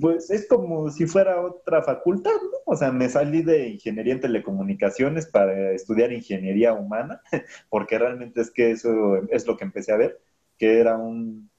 pues 0.00 0.30
es 0.30 0.46
como 0.46 0.90
si 0.90 1.06
fuera 1.06 1.40
otra 1.40 1.82
facultad, 1.82 2.32
¿no? 2.32 2.58
O 2.66 2.76
sea, 2.76 2.92
me 2.92 3.08
salí 3.08 3.42
de 3.42 3.68
ingeniería 3.68 4.12
en 4.12 4.20
telecomunicaciones 4.20 5.26
para 5.26 5.72
estudiar 5.72 6.12
ingeniería 6.12 6.74
humana, 6.74 7.22
porque 7.70 7.98
realmente 7.98 8.42
es 8.42 8.50
que 8.50 8.70
eso 8.70 9.22
es 9.30 9.46
lo 9.46 9.56
que 9.56 9.64
empecé 9.64 9.92
a 9.92 9.96
ver, 9.96 10.20
que 10.58 10.80
era 10.80 10.98
un, 10.98 11.50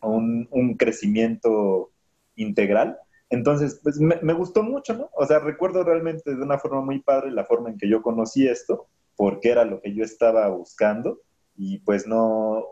un, 0.00 0.74
crecimiento 0.78 1.92
integral. 2.36 2.98
Entonces, 3.28 3.78
pues 3.82 3.98
me, 4.00 4.32
gustó 4.32 4.62
mucho, 4.62 4.94
¿no? 4.94 5.10
O 5.14 5.26
sea, 5.26 5.38
recuerdo 5.38 5.84
realmente 5.84 6.34
de 6.34 6.42
una 6.42 6.58
forma 6.58 6.80
muy 6.80 7.00
padre 7.00 7.30
la 7.30 7.44
forma 7.44 7.68
en 7.68 7.76
que 7.76 7.90
yo 7.90 8.00
conocí 8.00 8.48
esto, 8.48 8.88
porque 9.16 9.50
era 9.50 9.64
lo 9.64 9.80
que 9.80 9.94
yo 9.94 10.04
estaba 10.04 10.48
buscando 10.48 11.20
y 11.56 11.78
pues 11.78 12.06
no, 12.06 12.64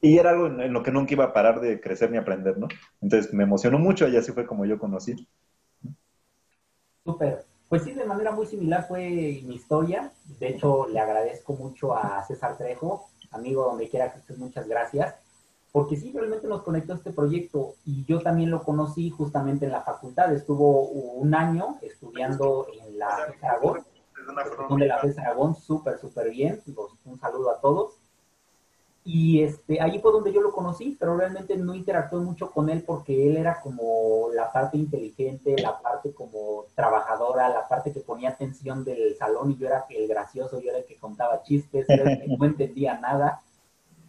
y 0.00 0.18
era 0.18 0.30
algo 0.30 0.46
en, 0.46 0.72
lo 0.72 0.82
que 0.82 0.90
nunca 0.90 1.12
iba 1.12 1.24
a 1.24 1.32
parar 1.32 1.60
de 1.60 1.80
crecer 1.80 2.10
ni 2.10 2.16
aprender, 2.16 2.56
¿no? 2.56 2.68
Entonces 3.00 3.32
me 3.34 3.44
emocionó 3.44 3.78
mucho 3.78 4.08
y 4.08 4.16
así 4.16 4.32
fue 4.32 4.46
como 4.46 4.64
yo 4.64 4.78
conocí. 4.78 5.28
Súper. 7.04 7.44
Pues 7.68 7.84
sí, 7.84 7.92
de 7.92 8.04
manera 8.04 8.32
muy 8.32 8.46
similar 8.46 8.88
fue 8.88 9.08
mi 9.44 9.54
historia. 9.54 10.10
De 10.38 10.48
hecho, 10.48 10.88
le 10.88 10.98
agradezco 10.98 11.52
mucho 11.52 11.94
a 11.94 12.24
César 12.24 12.56
Trejo, 12.56 13.10
amigo 13.30 13.64
donde 13.64 13.88
quiera 13.88 14.12
que 14.12 14.18
estés, 14.18 14.38
muchas 14.38 14.66
gracias. 14.66 15.14
Porque 15.70 15.96
sí, 15.96 16.10
realmente 16.12 16.48
nos 16.48 16.62
conectó 16.62 16.94
este 16.94 17.12
proyecto 17.12 17.74
y 17.84 18.04
yo 18.04 18.20
también 18.22 18.50
lo 18.50 18.64
conocí 18.64 19.10
justamente 19.10 19.66
en 19.66 19.72
la 19.72 19.82
facultad. 19.82 20.32
Estuvo 20.34 20.88
un 20.88 21.32
año 21.34 21.78
estudiando 21.82 22.66
en 22.72 22.98
la 22.98 23.32
donde 24.68 24.86
la 24.86 24.98
FES 24.98 25.18
Aragón, 25.18 25.54
súper, 25.54 25.98
súper 25.98 26.30
bien. 26.30 26.62
Un 27.04 27.18
saludo 27.18 27.50
a 27.50 27.60
todos. 27.60 28.00
Y 29.02 29.42
este, 29.42 29.80
allí 29.80 29.98
fue 29.98 30.12
donde 30.12 30.32
yo 30.32 30.42
lo 30.42 30.52
conocí, 30.52 30.96
pero 31.00 31.16
realmente 31.16 31.56
no 31.56 31.74
interactué 31.74 32.20
mucho 32.20 32.50
con 32.50 32.68
él 32.68 32.84
porque 32.86 33.28
él 33.28 33.38
era 33.38 33.60
como 33.60 34.28
la 34.34 34.52
parte 34.52 34.76
inteligente, 34.76 35.56
la 35.60 35.80
parte 35.80 36.12
como 36.12 36.66
trabajadora, 36.74 37.48
la 37.48 37.66
parte 37.66 37.92
que 37.92 38.00
ponía 38.00 38.30
atención 38.30 38.84
del 38.84 39.16
salón 39.16 39.52
y 39.52 39.56
yo 39.56 39.66
era 39.68 39.86
el 39.88 40.06
gracioso, 40.06 40.60
yo 40.60 40.68
era 40.68 40.78
el 40.78 40.84
que 40.84 40.98
contaba 40.98 41.42
chistes, 41.42 41.88
era 41.88 42.12
el 42.12 42.20
que 42.20 42.28
no 42.38 42.44
entendía 42.44 43.00
nada. 43.00 43.40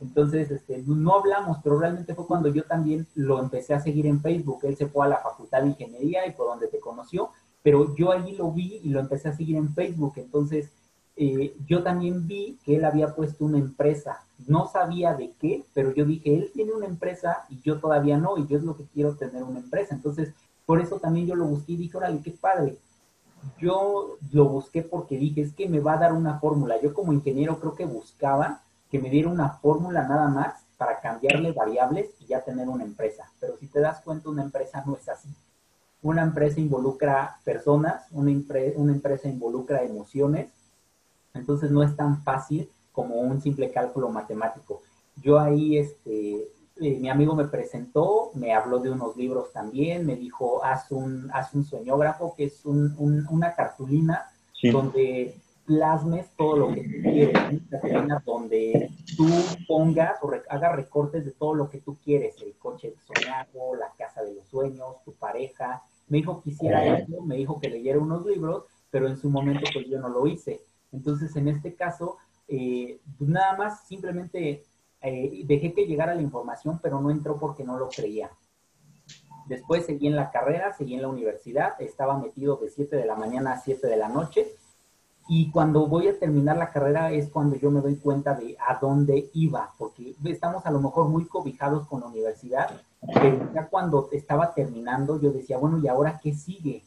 Entonces, 0.01 0.51
este, 0.51 0.83
no 0.85 1.15
hablamos, 1.15 1.59
pero 1.63 1.79
realmente 1.79 2.13
fue 2.13 2.25
cuando 2.25 2.49
yo 2.49 2.63
también 2.63 3.07
lo 3.15 3.39
empecé 3.39 3.73
a 3.73 3.79
seguir 3.79 4.07
en 4.07 4.19
Facebook. 4.19 4.59
Él 4.63 4.75
se 4.75 4.87
fue 4.87 5.05
a 5.05 5.09
la 5.09 5.17
Facultad 5.17 5.61
de 5.61 5.69
Ingeniería 5.69 6.25
y 6.25 6.33
fue 6.33 6.47
donde 6.47 6.67
te 6.67 6.79
conoció, 6.79 7.29
pero 7.63 7.95
yo 7.95 8.11
allí 8.11 8.35
lo 8.35 8.51
vi 8.51 8.79
y 8.83 8.89
lo 8.89 8.99
empecé 8.99 9.29
a 9.29 9.35
seguir 9.35 9.55
en 9.55 9.73
Facebook. 9.73 10.13
Entonces, 10.17 10.71
eh, 11.15 11.55
yo 11.67 11.83
también 11.83 12.27
vi 12.27 12.57
que 12.65 12.77
él 12.77 12.85
había 12.85 13.13
puesto 13.13 13.45
una 13.45 13.59
empresa. 13.59 14.23
No 14.47 14.67
sabía 14.67 15.13
de 15.13 15.31
qué, 15.39 15.63
pero 15.73 15.93
yo 15.93 16.05
dije, 16.05 16.35
él 16.35 16.51
tiene 16.53 16.73
una 16.73 16.87
empresa 16.87 17.45
y 17.49 17.61
yo 17.61 17.79
todavía 17.79 18.17
no, 18.17 18.37
y 18.37 18.47
yo 18.47 18.57
es 18.57 18.63
lo 18.63 18.75
que 18.75 18.85
quiero 18.85 19.15
tener 19.15 19.43
una 19.43 19.59
empresa. 19.59 19.93
Entonces, 19.93 20.33
por 20.65 20.81
eso 20.81 20.99
también 20.99 21.27
yo 21.27 21.35
lo 21.35 21.45
busqué 21.45 21.73
y 21.73 21.77
dije, 21.77 21.97
órale, 21.97 22.21
qué 22.21 22.31
padre. 22.31 22.77
Yo 23.59 24.17
lo 24.31 24.45
busqué 24.45 24.83
porque 24.83 25.17
dije, 25.17 25.41
es 25.41 25.53
que 25.53 25.67
me 25.67 25.79
va 25.79 25.93
a 25.93 25.99
dar 25.99 26.13
una 26.13 26.39
fórmula. 26.39 26.81
Yo 26.81 26.93
como 26.93 27.13
ingeniero 27.13 27.59
creo 27.59 27.75
que 27.75 27.85
buscaba 27.85 28.63
que 28.89 28.99
me 28.99 29.09
diera 29.09 29.29
una 29.29 29.49
fórmula 29.49 30.07
nada 30.07 30.27
más 30.27 30.63
para 30.77 30.99
cambiarle 30.99 31.51
variables 31.51 32.09
y 32.19 32.25
ya 32.25 32.41
tener 32.41 32.67
una 32.67 32.83
empresa. 32.83 33.31
Pero 33.39 33.57
si 33.57 33.67
te 33.67 33.79
das 33.79 34.01
cuenta, 34.01 34.29
una 34.29 34.43
empresa 34.43 34.83
no 34.85 34.95
es 34.95 35.07
así. 35.07 35.29
Una 36.01 36.23
empresa 36.23 36.59
involucra 36.59 37.37
personas, 37.43 38.05
una, 38.11 38.31
una 38.75 38.91
empresa 38.93 39.29
involucra 39.29 39.83
emociones, 39.83 40.49
entonces 41.33 41.71
no 41.71 41.83
es 41.83 41.95
tan 41.95 42.23
fácil 42.23 42.69
como 42.91 43.15
un 43.15 43.41
simple 43.41 43.71
cálculo 43.71 44.09
matemático. 44.09 44.81
Yo 45.17 45.39
ahí, 45.39 45.77
este, 45.77 46.47
eh, 46.79 46.97
mi 46.99 47.09
amigo 47.09 47.35
me 47.35 47.45
presentó, 47.45 48.31
me 48.33 48.53
habló 48.53 48.79
de 48.79 48.89
unos 48.89 49.15
libros 49.15 49.51
también, 49.53 50.05
me 50.05 50.15
dijo, 50.15 50.63
haz 50.63 50.91
un, 50.91 51.29
haz 51.33 51.53
un 51.53 51.63
sueñógrafo, 51.63 52.33
que 52.35 52.45
es 52.45 52.65
una 52.65 53.53
cartulina 53.55 54.25
donde 54.71 55.35
plasmes 55.65 56.27
todo 56.35 56.57
lo 56.57 56.73
que 56.73 57.01
quieres, 57.01 57.37
una 57.51 57.79
cartulina 57.79 58.23
donde 58.25 58.89
tú 59.21 59.65
pongas 59.67 60.17
o 60.21 60.31
hagas 60.49 60.75
recortes 60.75 61.25
de 61.25 61.31
todo 61.31 61.53
lo 61.53 61.69
que 61.69 61.79
tú 61.79 61.97
quieres, 62.03 62.41
el 62.41 62.55
coche 62.57 62.95
soñado, 63.05 63.75
la 63.75 63.91
casa 63.97 64.23
de 64.23 64.33
los 64.33 64.47
sueños, 64.47 65.03
tu 65.05 65.13
pareja. 65.13 65.83
Me 66.07 66.17
dijo 66.17 66.41
que 66.41 66.51
hiciera 66.51 66.97
eso, 66.97 67.21
me 67.21 67.35
dijo 67.35 67.59
que 67.59 67.69
leyera 67.69 67.99
unos 67.99 68.25
libros, 68.25 68.65
pero 68.89 69.07
en 69.07 69.17
su 69.17 69.29
momento 69.29 69.69
pues 69.73 69.87
yo 69.87 69.99
no 69.99 70.09
lo 70.09 70.27
hice. 70.27 70.61
Entonces, 70.91 71.35
en 71.35 71.47
este 71.47 71.75
caso, 71.75 72.17
eh, 72.47 72.99
pues 73.17 73.29
nada 73.29 73.55
más 73.55 73.85
simplemente 73.87 74.63
eh, 75.01 75.41
dejé 75.45 75.73
que 75.73 75.85
llegara 75.85 76.15
la 76.15 76.21
información, 76.21 76.79
pero 76.81 76.99
no 76.99 77.11
entró 77.11 77.37
porque 77.37 77.63
no 77.63 77.77
lo 77.77 77.89
creía. 77.89 78.31
Después 79.47 79.85
seguí 79.85 80.07
en 80.07 80.15
la 80.15 80.31
carrera, 80.31 80.73
seguí 80.73 80.95
en 80.95 81.01
la 81.01 81.07
universidad, 81.07 81.73
estaba 81.79 82.17
metido 82.17 82.57
de 82.57 82.69
7 82.69 82.95
de 82.95 83.05
la 83.05 83.15
mañana 83.15 83.53
a 83.53 83.59
7 83.59 83.87
de 83.87 83.97
la 83.97 84.09
noche. 84.09 84.47
Y 85.27 85.51
cuando 85.51 85.87
voy 85.87 86.07
a 86.07 86.19
terminar 86.19 86.57
la 86.57 86.71
carrera 86.71 87.11
es 87.11 87.29
cuando 87.29 87.55
yo 87.55 87.71
me 87.71 87.81
doy 87.81 87.95
cuenta 87.95 88.33
de 88.33 88.57
a 88.67 88.79
dónde 88.79 89.29
iba, 89.33 89.71
porque 89.77 90.15
estamos 90.25 90.65
a 90.65 90.71
lo 90.71 90.81
mejor 90.81 91.07
muy 91.07 91.25
cobijados 91.25 91.87
con 91.87 92.01
la 92.01 92.07
universidad, 92.07 92.69
pero 93.13 93.49
ya 93.53 93.67
cuando 93.67 94.09
estaba 94.11 94.53
terminando 94.53 95.19
yo 95.21 95.31
decía, 95.31 95.57
bueno, 95.57 95.79
¿y 95.79 95.87
ahora 95.87 96.19
qué 96.21 96.33
sigue? 96.33 96.83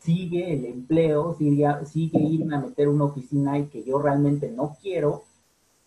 sigue 0.00 0.52
el 0.54 0.64
empleo, 0.64 1.34
sigue, 1.34 2.18
irme 2.18 2.56
a 2.56 2.60
meter 2.60 2.88
una 2.88 3.04
oficina 3.04 3.58
y 3.58 3.66
que 3.66 3.84
yo 3.84 4.00
realmente 4.00 4.50
no 4.50 4.76
quiero. 4.80 5.24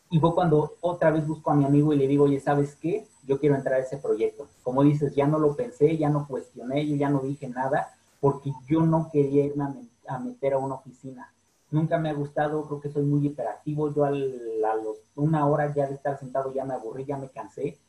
Y 0.10 0.20
fue 0.20 0.34
cuando 0.36 0.76
otra 0.82 1.12
vez 1.12 1.28
busco 1.28 1.52
a 1.52 1.56
mi 1.56 1.66
amigo 1.66 1.94
y 1.94 1.98
le 1.98 2.08
digo, 2.08 2.26
oye, 2.26 2.40
¿sabes 2.40 2.76
qué? 2.76 3.08
Yo 3.28 3.40
quiero 3.40 3.56
entrar 3.56 3.80
a 3.80 3.84
ese 3.84 3.98
proyecto. 3.98 4.48
Como 4.62 4.84
dices, 4.84 5.16
ya 5.16 5.26
no 5.26 5.40
lo 5.40 5.56
pensé, 5.56 5.98
ya 5.98 6.10
no 6.10 6.28
cuestioné, 6.28 6.88
yo 6.88 6.96
ya 6.96 7.10
no 7.10 7.20
dije 7.20 7.48
nada, 7.48 7.94
porque 8.20 8.52
yo 8.68 8.82
no 8.82 9.10
quería 9.12 9.46
irme 9.46 9.66
a, 10.08 10.20
meter 10.20 10.54
a 10.54 10.60
una 10.60 10.76
oficina. 10.76 11.34
Nunca 11.74 11.98
me 11.98 12.12
ha 12.12 12.14
gustado, 12.14 12.68
creo 12.68 12.80
que 12.80 12.92
soy 12.92 13.02
muy 13.02 13.26
hiperactivo. 13.26 13.92
Yo 13.96 14.06
a 14.06 14.12
los, 14.12 15.00
una 15.16 15.48
hora 15.48 15.74
ya 15.74 15.88
de 15.88 15.96
estar 15.96 16.20
sentado 16.20 16.54
ya 16.54 16.66
me 16.66 16.76
aburrí, 16.76 17.04
ya 17.04 17.18
me 17.18 17.30
cansé. 17.30 17.80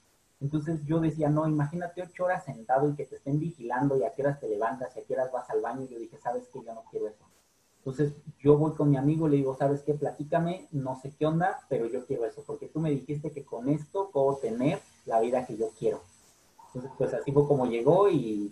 Entonces 0.40 0.82
yo 0.86 1.00
decía, 1.00 1.28
no, 1.28 1.46
imagínate 1.46 2.00
ocho 2.00 2.24
horas 2.24 2.46
sentado 2.46 2.88
y 2.88 2.94
que 2.94 3.04
te 3.04 3.16
estén 3.16 3.38
vigilando 3.38 3.98
y 3.98 4.04
a 4.04 4.14
qué 4.14 4.22
horas 4.22 4.40
te 4.40 4.48
levantas 4.48 4.96
y 4.96 5.00
a 5.00 5.02
qué 5.04 5.12
horas 5.12 5.30
vas 5.30 5.50
al 5.50 5.60
baño. 5.60 5.82
Y 5.82 5.88
yo 5.88 5.98
dije, 5.98 6.16
¿sabes 6.16 6.48
qué? 6.50 6.60
Yo 6.64 6.72
no 6.72 6.84
quiero 6.90 7.08
eso. 7.08 7.26
Entonces 7.76 8.14
yo 8.40 8.56
voy 8.56 8.72
con 8.72 8.88
mi 8.88 8.96
amigo, 8.96 9.28
le 9.28 9.36
digo, 9.36 9.54
¿sabes 9.54 9.82
qué? 9.82 9.92
Platícame, 9.92 10.66
no 10.72 10.98
sé 11.02 11.12
qué 11.18 11.26
onda, 11.26 11.60
pero 11.68 11.84
yo 11.84 12.06
quiero 12.06 12.24
eso, 12.24 12.42
porque 12.46 12.68
tú 12.68 12.80
me 12.80 12.90
dijiste 12.90 13.32
que 13.32 13.44
con 13.44 13.68
esto 13.68 14.08
puedo 14.10 14.36
tener 14.36 14.80
la 15.04 15.20
vida 15.20 15.44
que 15.44 15.58
yo 15.58 15.68
quiero. 15.78 16.00
Entonces, 16.68 16.90
pues 16.96 17.12
así 17.12 17.32
fue 17.32 17.46
como 17.46 17.66
llegó 17.66 18.08
y 18.08 18.50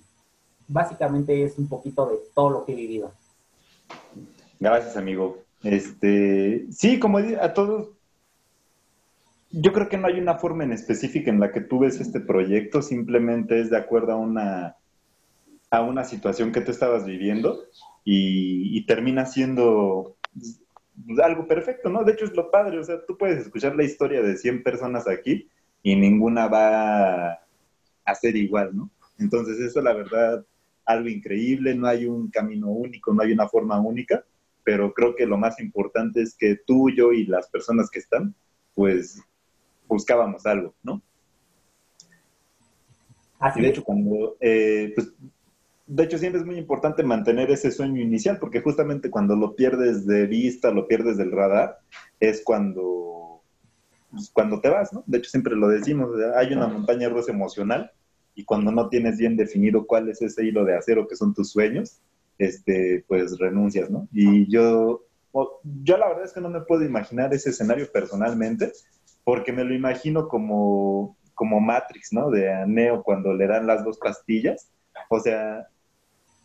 básicamente 0.69 1.43
es 1.43 1.57
un 1.57 1.71
poquito 1.71 2.05
de 2.05 2.19
todo 2.35 2.51
lo 2.51 2.67
que 2.67 2.75
he 2.75 2.77
vivido. 2.77 3.13
Gracias, 4.63 4.97
amigo. 4.97 5.43
Este, 5.65 6.67
sí, 6.71 7.01
como 7.01 7.19
a 7.19 7.53
todos 7.53 7.89
yo 9.51 9.73
creo 9.73 9.89
que 9.89 9.99
no 9.99 10.07
hay 10.07 10.21
una 10.21 10.39
forma 10.39 10.63
en 10.63 10.73
específica 10.73 11.31
en 11.31 11.41
la 11.41 11.51
que 11.51 11.61
tú 11.61 11.81
ves 11.81 12.01
este 12.01 12.21
proyecto, 12.21 12.81
simplemente 12.81 13.61
es 13.61 13.71
de 13.71 13.77
acuerdo 13.77 14.13
a 14.13 14.17
una, 14.17 14.77
a 15.69 15.83
una 15.83 16.05
situación 16.05 16.53
que 16.53 16.61
tú 16.61 16.71
estabas 16.71 17.05
viviendo 17.05 17.65
y, 18.05 18.87
termina 18.87 19.27
siendo 19.27 20.17
algo 21.25 21.49
perfecto, 21.49 21.91
¿no? 21.91 22.05
De 22.05 22.13
hecho 22.13 22.25
es 22.25 22.37
lo 22.37 22.53
padre, 22.53 22.79
o 22.79 22.85
sea, 22.85 23.05
tú 23.05 23.19
puedes 23.19 23.41
escuchar 23.41 23.75
la 23.75 23.83
historia 23.83 24.23
de 24.23 24.37
100 24.37 24.63
personas 24.63 25.09
aquí 25.09 25.49
y 25.83 25.97
ninguna 25.97 26.47
va 26.47 27.33
a 28.05 28.15
ser 28.15 28.37
igual, 28.37 28.77
¿no? 28.77 28.91
Entonces 29.19 29.59
eso 29.59 29.81
la 29.83 29.93
verdad, 29.93 30.47
algo 30.85 31.09
increíble, 31.09 31.75
no 31.75 31.89
hay 31.89 32.07
un 32.07 32.31
camino 32.31 32.69
único, 32.69 33.13
no 33.13 33.23
hay 33.23 33.33
una 33.33 33.49
forma 33.49 33.81
única, 33.81 34.25
pero 34.65 34.93
creo 34.93 35.15
que 35.15 35.27
lo 35.27 35.37
más 35.37 35.61
importante 35.61 36.23
es 36.23 36.35
que 36.35 36.57
tú, 36.67 36.91
yo 36.91 37.13
y 37.13 37.27
las 37.27 37.49
personas 37.49 37.91
que 37.91 37.99
están, 37.99 38.35
pues 38.75 39.21
buscábamos 39.87 40.47
algo, 40.47 40.75
¿no? 40.83 41.03
Así 43.39 43.61
de 43.61 43.69
hecho, 43.69 43.83
cuando, 43.83 44.37
eh, 44.41 44.93
pues, 44.95 45.13
de 45.87 46.05
hecho, 46.05 46.17
siempre 46.17 46.41
es 46.41 46.47
muy 46.47 46.57
importante 46.57 47.03
mantener 47.03 47.51
ese 47.51 47.73
sueño 47.73 48.01
inicial, 48.01 48.39
porque 48.39 48.61
justamente 48.61 49.11
cuando 49.11 49.35
lo 49.35 49.57
pierdes 49.57 50.07
de 50.07 50.27
vista, 50.27 50.71
lo 50.71 50.87
pierdes 50.87 51.17
del 51.17 51.33
radar, 51.33 51.81
es 52.21 52.43
cuando, 52.45 53.43
pues, 54.11 54.31
cuando 54.33 54.61
te 54.61 54.69
vas, 54.69 54.93
¿no? 54.93 55.03
De 55.07 55.19
hecho, 55.19 55.31
siempre 55.31 55.57
lo 55.57 55.69
decimos, 55.69 56.11
hay 56.37 56.53
una 56.53 56.69
montaña 56.69 57.09
rusa 57.09 57.33
emocional, 57.33 57.91
y 58.35 58.45
cuando 58.45 58.71
no 58.71 58.89
tienes 58.89 59.19
bien 59.19 59.37
definido 59.37 59.87
cuál 59.87 60.09
es 60.09 60.23
ese 60.23 60.45
hilo 60.45 60.65
de 60.65 60.77
acero 60.77 61.07
que 61.07 61.17
son 61.17 61.35
tus 61.35 61.51
sueños, 61.51 62.01
este, 62.43 63.05
pues 63.07 63.39
renuncias, 63.39 63.89
¿no? 63.91 64.09
Y 64.13 64.51
yo, 64.51 65.05
yo 65.83 65.97
la 65.97 66.09
verdad 66.09 66.25
es 66.25 66.33
que 66.33 66.41
no 66.41 66.51
me 66.51 66.63
puedo 66.63 66.85
imaginar 66.85 67.33
ese 67.33 67.51
escenario 67.51 67.91
personalmente, 67.93 68.73
porque 69.25 69.53
me 69.53 69.65
lo 69.65 69.75
imagino 69.75 70.27
como, 70.27 71.17
como 71.35 71.61
Matrix, 71.61 72.13
¿no? 72.13 72.31
De 72.31 72.53
a 72.53 72.67
Neo 72.67 73.03
cuando 73.03 73.33
le 73.33 73.47
dan 73.47 73.67
las 73.67 73.85
dos 73.85 73.99
pastillas. 73.99 74.71
O 75.09 75.21
sea, 75.21 75.69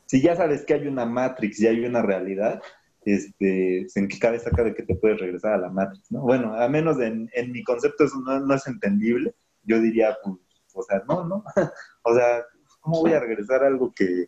si 0.05 0.21
ya 0.21 0.35
sabes 0.35 0.65
que 0.65 0.75
hay 0.75 0.87
una 0.87 1.05
Matrix 1.05 1.59
y 1.61 1.67
hay 1.67 1.83
una 1.83 2.03
realidad, 2.03 2.61
este, 3.03 3.87
¿en 3.95 4.07
qué 4.07 4.19
cabeza 4.19 4.51
cabe 4.51 4.75
que 4.75 4.83
te 4.83 4.95
puedes 4.95 5.19
regresar 5.19 5.53
a 5.53 5.57
la 5.57 5.69
Matrix, 5.69 6.11
¿no? 6.11 6.21
Bueno, 6.21 6.53
a 6.53 6.69
menos 6.69 6.99
en, 6.99 7.27
en 7.33 7.51
mi 7.51 7.63
concepto 7.63 8.03
eso 8.03 8.17
no, 8.19 8.53
es 8.53 8.67
entendible. 8.67 9.33
Yo 9.63 9.81
diría, 9.81 10.15
pues, 10.23 10.37
o 10.75 10.83
sea, 10.83 11.01
no, 11.07 11.23
¿no? 11.25 11.43
o 12.03 12.13
sea, 12.13 12.43
¿cómo 12.81 13.01
voy 13.01 13.13
a 13.13 13.19
regresar 13.19 13.63
a 13.63 13.67
algo 13.67 13.91
que, 13.95 14.27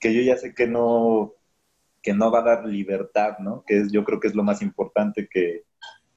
que 0.00 0.14
yo 0.14 0.22
ya 0.22 0.36
sé 0.36 0.54
que 0.54 0.66
no, 0.66 1.34
que 2.02 2.14
no 2.14 2.30
va 2.30 2.40
a 2.40 2.56
dar 2.56 2.64
libertad, 2.64 3.38
¿no? 3.38 3.62
Que 3.66 3.80
es, 3.80 3.92
yo 3.92 4.04
creo 4.04 4.18
que 4.18 4.28
es 4.28 4.34
lo 4.34 4.42
más 4.42 4.62
importante 4.62 5.28
que, 5.30 5.64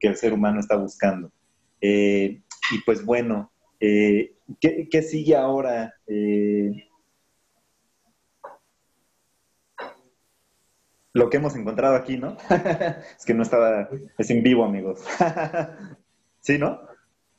que 0.00 0.08
el 0.08 0.16
ser 0.16 0.32
humano 0.32 0.60
está 0.60 0.76
buscando. 0.76 1.30
Eh, 1.80 2.42
y 2.72 2.78
pues 2.84 3.04
bueno, 3.04 3.52
eh, 3.78 4.34
¿qué, 4.60 5.02
sigue 5.02 5.36
ahora? 5.36 5.94
Eh, 6.06 6.88
lo 11.12 11.30
que 11.30 11.36
hemos 11.36 11.54
encontrado 11.54 11.94
aquí, 11.94 12.16
¿no? 12.16 12.36
es 13.18 13.24
que 13.24 13.34
no 13.34 13.42
estaba, 13.42 13.88
es 14.18 14.30
en 14.30 14.42
vivo, 14.42 14.64
amigos. 14.64 15.04
¿Sí, 16.40 16.58
no? 16.58 16.80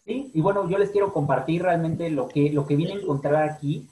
Sí, 0.05 0.31
y 0.33 0.41
bueno, 0.41 0.69
yo 0.69 0.77
les 0.77 0.91
quiero 0.91 1.11
compartir 1.11 1.63
realmente 1.63 2.09
lo 2.11 2.27
que, 2.27 2.51
lo 2.51 2.67
que 2.67 2.75
vine 2.75 2.93
a 2.93 2.97
encontrar 2.97 3.49
aquí. 3.49 3.87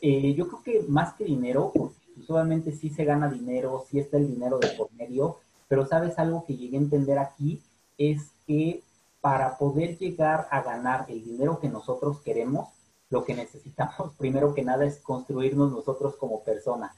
Yo 0.00 0.48
creo 0.48 0.62
que 0.62 0.84
más 0.88 1.14
que 1.14 1.24
dinero, 1.24 1.72
pues, 1.74 1.92
usualmente 2.16 2.72
sí 2.72 2.90
se 2.90 3.04
gana 3.04 3.28
dinero, 3.28 3.84
sí 3.88 3.98
está 3.98 4.16
el 4.16 4.28
dinero 4.28 4.58
de 4.58 4.68
por 4.68 4.92
medio, 4.92 5.38
pero 5.68 5.86
sabes 5.86 6.18
algo 6.18 6.44
que 6.46 6.56
llegué 6.56 6.76
a 6.76 6.80
entender 6.80 7.18
aquí 7.18 7.60
es 7.98 8.30
que 8.46 8.82
para 9.20 9.58
poder 9.58 9.98
llegar 9.98 10.46
a 10.50 10.62
ganar 10.62 11.06
el 11.08 11.24
dinero 11.24 11.58
que 11.58 11.68
nosotros 11.68 12.20
queremos, 12.20 12.68
lo 13.10 13.24
que 13.24 13.34
necesitamos 13.34 14.12
primero 14.18 14.54
que 14.54 14.64
nada 14.64 14.84
es 14.84 14.98
construirnos 14.98 15.72
nosotros 15.72 16.16
como 16.16 16.42
personas. 16.42 16.96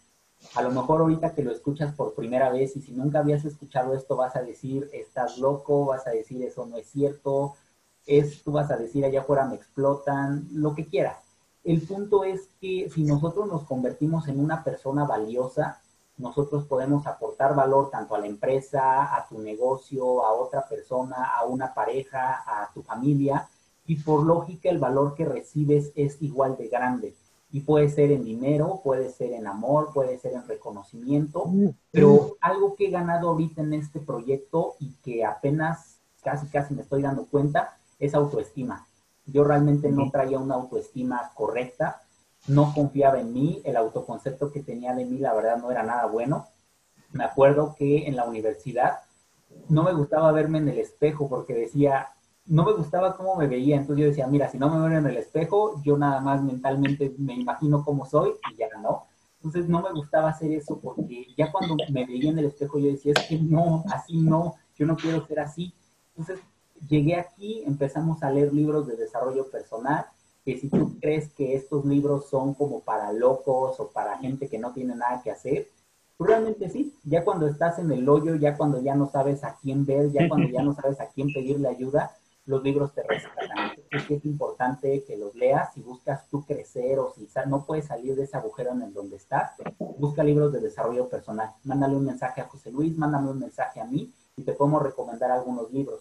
A 0.54 0.62
lo 0.62 0.70
mejor 0.70 1.00
ahorita 1.00 1.34
que 1.34 1.42
lo 1.42 1.50
escuchas 1.50 1.94
por 1.94 2.14
primera 2.14 2.50
vez 2.50 2.76
y 2.76 2.82
si 2.82 2.92
nunca 2.92 3.18
habías 3.20 3.44
escuchado 3.44 3.94
esto 3.94 4.14
vas 4.14 4.36
a 4.36 4.42
decir, 4.42 4.88
estás 4.92 5.38
loco, 5.38 5.86
vas 5.86 6.06
a 6.06 6.10
decir, 6.10 6.42
eso 6.44 6.64
no 6.64 6.76
es 6.76 6.88
cierto, 6.88 7.54
es, 8.06 8.42
tú 8.42 8.52
vas 8.52 8.70
a 8.70 8.76
decir, 8.76 9.04
allá 9.04 9.20
afuera 9.20 9.46
me 9.46 9.56
explotan, 9.56 10.46
lo 10.52 10.74
que 10.74 10.86
quieras. 10.86 11.27
El 11.68 11.82
punto 11.82 12.24
es 12.24 12.48
que 12.62 12.88
si 12.88 13.04
nosotros 13.04 13.46
nos 13.46 13.64
convertimos 13.64 14.26
en 14.28 14.40
una 14.40 14.64
persona 14.64 15.04
valiosa, 15.04 15.82
nosotros 16.16 16.64
podemos 16.64 17.06
aportar 17.06 17.54
valor 17.54 17.90
tanto 17.90 18.14
a 18.14 18.18
la 18.18 18.26
empresa, 18.26 19.14
a 19.14 19.28
tu 19.28 19.38
negocio, 19.38 20.24
a 20.24 20.32
otra 20.32 20.66
persona, 20.66 21.36
a 21.38 21.44
una 21.44 21.74
pareja, 21.74 22.42
a 22.46 22.72
tu 22.72 22.82
familia, 22.82 23.50
y 23.86 23.96
por 23.96 24.24
lógica 24.24 24.70
el 24.70 24.78
valor 24.78 25.14
que 25.14 25.26
recibes 25.26 25.92
es 25.94 26.22
igual 26.22 26.56
de 26.56 26.68
grande. 26.68 27.14
Y 27.52 27.60
puede 27.60 27.90
ser 27.90 28.12
en 28.12 28.24
dinero, 28.24 28.80
puede 28.82 29.10
ser 29.10 29.34
en 29.34 29.46
amor, 29.46 29.90
puede 29.92 30.18
ser 30.18 30.32
en 30.32 30.48
reconocimiento, 30.48 31.44
mm, 31.44 31.68
pero 31.90 32.38
algo 32.40 32.76
que 32.76 32.86
he 32.86 32.90
ganado 32.90 33.28
ahorita 33.28 33.60
en 33.60 33.74
este 33.74 34.00
proyecto 34.00 34.76
y 34.78 34.94
que 35.04 35.22
apenas 35.22 35.98
casi 36.22 36.46
casi 36.46 36.72
me 36.72 36.80
estoy 36.80 37.02
dando 37.02 37.26
cuenta 37.26 37.76
es 37.98 38.14
autoestima. 38.14 38.87
Yo 39.32 39.44
realmente 39.44 39.90
no 39.90 40.10
traía 40.10 40.38
una 40.38 40.54
autoestima 40.54 41.30
correcta, 41.34 42.02
no 42.46 42.72
confiaba 42.74 43.20
en 43.20 43.32
mí, 43.32 43.60
el 43.64 43.76
autoconcepto 43.76 44.50
que 44.50 44.62
tenía 44.62 44.94
de 44.94 45.04
mí 45.04 45.18
la 45.18 45.34
verdad 45.34 45.58
no 45.58 45.70
era 45.70 45.82
nada 45.82 46.06
bueno. 46.06 46.46
Me 47.12 47.24
acuerdo 47.24 47.74
que 47.76 48.06
en 48.06 48.16
la 48.16 48.24
universidad 48.24 49.00
no 49.68 49.82
me 49.82 49.92
gustaba 49.92 50.32
verme 50.32 50.58
en 50.58 50.68
el 50.68 50.78
espejo 50.78 51.28
porque 51.28 51.54
decía, 51.54 52.08
no 52.46 52.64
me 52.64 52.72
gustaba 52.72 53.16
cómo 53.16 53.36
me 53.36 53.46
veía, 53.46 53.76
entonces 53.76 54.02
yo 54.02 54.08
decía, 54.08 54.26
mira, 54.26 54.48
si 54.48 54.58
no 54.58 54.70
me 54.70 54.88
veo 54.88 54.98
en 54.98 55.06
el 55.06 55.16
espejo, 55.18 55.82
yo 55.82 55.98
nada 55.98 56.20
más 56.20 56.42
mentalmente 56.42 57.14
me 57.18 57.34
imagino 57.34 57.84
cómo 57.84 58.06
soy 58.06 58.32
y 58.52 58.56
ya 58.56 58.68
no. 58.80 59.04
Entonces 59.36 59.68
no 59.68 59.82
me 59.82 59.92
gustaba 59.92 60.30
hacer 60.30 60.52
eso 60.52 60.80
porque 60.80 61.26
ya 61.36 61.52
cuando 61.52 61.76
me 61.92 62.06
veía 62.06 62.30
en 62.30 62.38
el 62.38 62.46
espejo 62.46 62.78
yo 62.78 62.90
decía, 62.90 63.12
es 63.14 63.26
que 63.28 63.38
no, 63.38 63.84
así 63.92 64.16
no, 64.16 64.54
yo 64.74 64.86
no 64.86 64.96
quiero 64.96 65.24
ser 65.26 65.40
así. 65.40 65.74
Entonces 66.16 66.40
llegué 66.88 67.16
aquí, 67.16 67.62
empezamos 67.66 68.22
a 68.22 68.30
leer 68.30 68.52
libros 68.52 68.86
de 68.86 68.96
desarrollo 68.96 69.50
personal, 69.50 70.06
que 70.44 70.58
si 70.58 70.68
tú 70.68 70.98
crees 71.00 71.32
que 71.32 71.54
estos 71.54 71.84
libros 71.84 72.28
son 72.28 72.54
como 72.54 72.80
para 72.80 73.12
locos 73.12 73.78
o 73.80 73.90
para 73.90 74.18
gente 74.18 74.48
que 74.48 74.58
no 74.58 74.72
tiene 74.72 74.94
nada 74.94 75.20
que 75.22 75.30
hacer, 75.30 75.68
pues 76.16 76.30
realmente 76.30 76.68
sí, 76.68 76.94
ya 77.04 77.24
cuando 77.24 77.46
estás 77.46 77.78
en 77.78 77.90
el 77.92 78.08
hoyo, 78.08 78.34
ya 78.34 78.56
cuando 78.56 78.82
ya 78.82 78.94
no 78.94 79.08
sabes 79.10 79.44
a 79.44 79.56
quién 79.62 79.86
ver, 79.86 80.10
ya 80.10 80.28
cuando 80.28 80.48
ya 80.48 80.62
no 80.62 80.74
sabes 80.74 81.00
a 81.00 81.06
quién 81.08 81.32
pedirle 81.32 81.68
ayuda, 81.68 82.12
los 82.48 82.62
libros 82.62 82.92
te 82.94 83.02
rescatan. 83.02 83.72
Entonces 83.76 84.10
es 84.10 84.24
importante 84.24 85.04
que 85.04 85.16
los 85.16 85.34
leas 85.34 85.72
si 85.74 85.82
buscas 85.82 86.26
tú 86.28 86.44
crecer 86.44 86.98
o 86.98 87.12
si 87.14 87.28
no 87.46 87.64
puedes 87.64 87.86
salir 87.86 88.16
de 88.16 88.24
ese 88.24 88.36
agujero 88.36 88.72
en 88.72 88.82
el 88.82 88.92
donde 88.92 89.16
estás, 89.16 89.52
busca 89.98 90.24
libros 90.24 90.52
de 90.52 90.60
desarrollo 90.60 91.08
personal. 91.08 91.50
Mándale 91.64 91.94
un 91.94 92.06
mensaje 92.06 92.40
a 92.40 92.48
José 92.48 92.72
Luis, 92.72 92.96
mándame 92.96 93.30
un 93.30 93.38
mensaje 93.38 93.80
a 93.80 93.84
mí 93.84 94.10
y 94.34 94.42
te 94.42 94.54
podemos 94.54 94.82
recomendar 94.82 95.30
algunos 95.30 95.70
libros. 95.70 96.00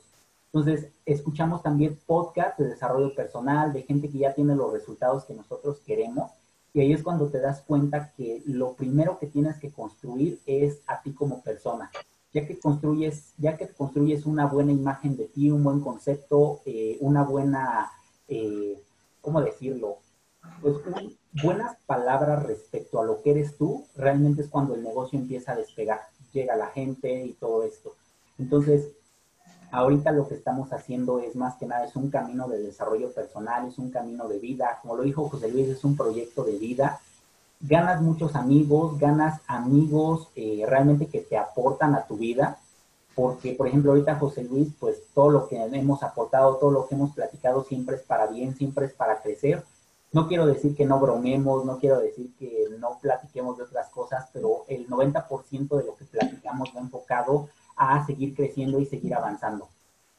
Entonces, 0.53 0.91
escuchamos 1.05 1.61
también 1.61 1.99
podcasts 2.05 2.57
de 2.57 2.69
desarrollo 2.69 3.13
personal, 3.13 3.73
de 3.73 3.83
gente 3.83 4.09
que 4.09 4.19
ya 4.19 4.33
tiene 4.33 4.55
los 4.55 4.71
resultados 4.71 5.25
que 5.25 5.33
nosotros 5.33 5.79
queremos. 5.85 6.31
Y 6.73 6.81
ahí 6.81 6.93
es 6.93 7.03
cuando 7.03 7.27
te 7.29 7.39
das 7.39 7.61
cuenta 7.61 8.11
que 8.15 8.41
lo 8.45 8.73
primero 8.73 9.19
que 9.19 9.27
tienes 9.27 9.57
que 9.57 9.71
construir 9.71 10.39
es 10.45 10.81
a 10.87 11.01
ti 11.01 11.11
como 11.11 11.41
persona. 11.41 11.91
Ya 12.33 12.45
que 12.45 12.59
construyes, 12.59 13.33
ya 13.37 13.57
que 13.57 13.67
construyes 13.67 14.25
una 14.25 14.45
buena 14.45 14.71
imagen 14.71 15.17
de 15.17 15.25
ti, 15.25 15.49
un 15.49 15.63
buen 15.63 15.81
concepto, 15.81 16.61
eh, 16.65 16.97
una 17.01 17.23
buena, 17.23 17.91
eh, 18.27 18.81
¿cómo 19.21 19.41
decirlo? 19.41 19.97
Pues 20.61 20.77
buenas 21.43 21.77
palabras 21.85 22.43
respecto 22.43 23.01
a 23.01 23.05
lo 23.05 23.21
que 23.21 23.31
eres 23.31 23.57
tú, 23.57 23.85
realmente 23.95 24.41
es 24.41 24.49
cuando 24.49 24.75
el 24.75 24.83
negocio 24.83 25.19
empieza 25.19 25.53
a 25.53 25.55
despegar. 25.55 26.01
Llega 26.31 26.55
la 26.55 26.67
gente 26.67 27.25
y 27.25 27.33
todo 27.33 27.63
esto. 27.63 27.95
Entonces, 28.37 28.91
Ahorita 29.71 30.11
lo 30.11 30.27
que 30.27 30.35
estamos 30.35 30.71
haciendo 30.71 31.19
es 31.19 31.35
más 31.35 31.55
que 31.55 31.65
nada, 31.65 31.85
es 31.85 31.95
un 31.95 32.09
camino 32.09 32.47
de 32.47 32.59
desarrollo 32.59 33.11
personal, 33.11 33.67
es 33.67 33.77
un 33.77 33.91
camino 33.91 34.27
de 34.27 34.39
vida. 34.39 34.79
Como 34.81 34.95
lo 34.95 35.03
dijo 35.03 35.27
José 35.27 35.49
Luis, 35.49 35.67
es 35.67 35.83
un 35.83 35.97
proyecto 35.97 36.43
de 36.43 36.57
vida. 36.57 36.99
Ganas 37.59 38.01
muchos 38.01 38.35
amigos, 38.35 38.97
ganas 38.97 39.41
amigos 39.47 40.29
eh, 40.35 40.63
realmente 40.67 41.07
que 41.07 41.19
te 41.19 41.37
aportan 41.37 41.95
a 41.95 42.05
tu 42.05 42.15
vida. 42.15 42.59
Porque, 43.13 43.53
por 43.53 43.67
ejemplo, 43.67 43.91
ahorita 43.91 44.15
José 44.15 44.43
Luis, 44.43 44.69
pues 44.79 45.01
todo 45.13 45.31
lo 45.31 45.47
que 45.47 45.61
hemos 45.61 46.03
aportado, 46.03 46.55
todo 46.57 46.71
lo 46.71 46.87
que 46.87 46.95
hemos 46.95 47.13
platicado 47.13 47.63
siempre 47.63 47.95
es 47.95 48.03
para 48.03 48.27
bien, 48.27 48.55
siempre 48.55 48.85
es 48.85 48.93
para 48.93 49.21
crecer. 49.21 49.65
No 50.13 50.27
quiero 50.27 50.45
decir 50.45 50.75
que 50.75 50.85
no 50.85 50.99
bromemos, 50.99 51.65
no 51.65 51.77
quiero 51.79 51.99
decir 51.99 52.31
que 52.39 52.67
no 52.79 52.99
platiquemos 53.01 53.57
de 53.57 53.63
otras 53.63 53.89
cosas, 53.89 54.29
pero 54.31 54.63
el 54.67 54.87
90% 54.87 55.77
de 55.77 55.83
lo 55.83 55.95
que 55.95 56.05
platicamos 56.05 56.71
va 56.75 56.79
enfocado 56.79 57.49
a 57.77 58.05
seguir 58.05 58.35
creciendo 58.35 58.79
y 58.79 58.85
seguir 58.85 59.13
avanzando. 59.13 59.69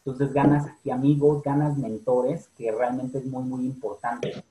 Entonces 0.05 0.33
ganas 0.33 0.67
aquí 0.67 0.91
amigos, 0.91 1.43
ganas 1.43 1.77
mentores, 1.77 2.49
que 2.57 2.73
realmente 2.73 3.19
es 3.19 3.27
muy, 3.27 3.43
muy 3.43 3.67
importante. 3.67 4.43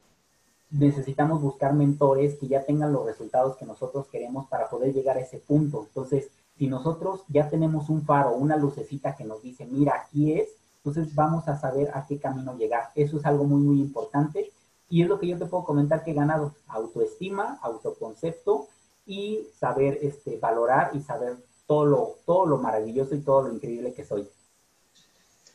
Necesitamos 0.69 1.41
buscar 1.41 1.73
mentores 1.73 2.35
que 2.35 2.47
ya 2.47 2.63
tengan 2.63 2.93
los 2.93 3.05
resultados 3.05 3.55
que 3.57 3.65
nosotros 3.65 4.07
queremos 4.07 4.47
para 4.47 4.69
poder 4.69 4.93
llegar 4.93 5.17
a 5.17 5.21
ese 5.21 5.39
punto. 5.39 5.85
Entonces, 5.87 6.29
si 6.57 6.67
nosotros 6.67 7.23
ya 7.29 7.49
tenemos 7.49 7.89
un 7.89 8.03
faro, 8.03 8.35
una 8.35 8.57
lucecita 8.57 9.15
que 9.15 9.23
nos 9.23 9.41
dice, 9.41 9.65
mira, 9.65 9.95
aquí 9.95 10.33
es, 10.33 10.49
entonces 10.83 11.15
vamos 11.15 11.47
a 11.47 11.57
saber 11.57 11.89
a 11.93 12.05
qué 12.05 12.19
camino 12.19 12.55
llegar. 12.57 12.89
Eso 12.95 13.17
es 13.17 13.25
algo 13.25 13.45
muy, 13.45 13.61
muy 13.61 13.79
importante. 13.79 14.51
Y 14.89 15.01
es 15.01 15.07
lo 15.07 15.19
que 15.19 15.27
yo 15.27 15.37
te 15.37 15.45
puedo 15.45 15.63
comentar 15.63 16.03
que 16.03 16.11
he 16.11 16.13
ganado. 16.13 16.53
Autoestima, 16.67 17.59
autoconcepto 17.61 18.67
y 19.05 19.47
saber 19.57 19.99
este, 20.01 20.37
valorar 20.37 20.91
y 20.93 21.01
saber 21.01 21.37
todo 21.67 21.85
lo, 21.85 22.15
todo 22.25 22.45
lo 22.45 22.57
maravilloso 22.57 23.13
y 23.13 23.19
todo 23.19 23.47
lo 23.47 23.53
increíble 23.53 23.93
que 23.93 24.05
soy. 24.05 24.27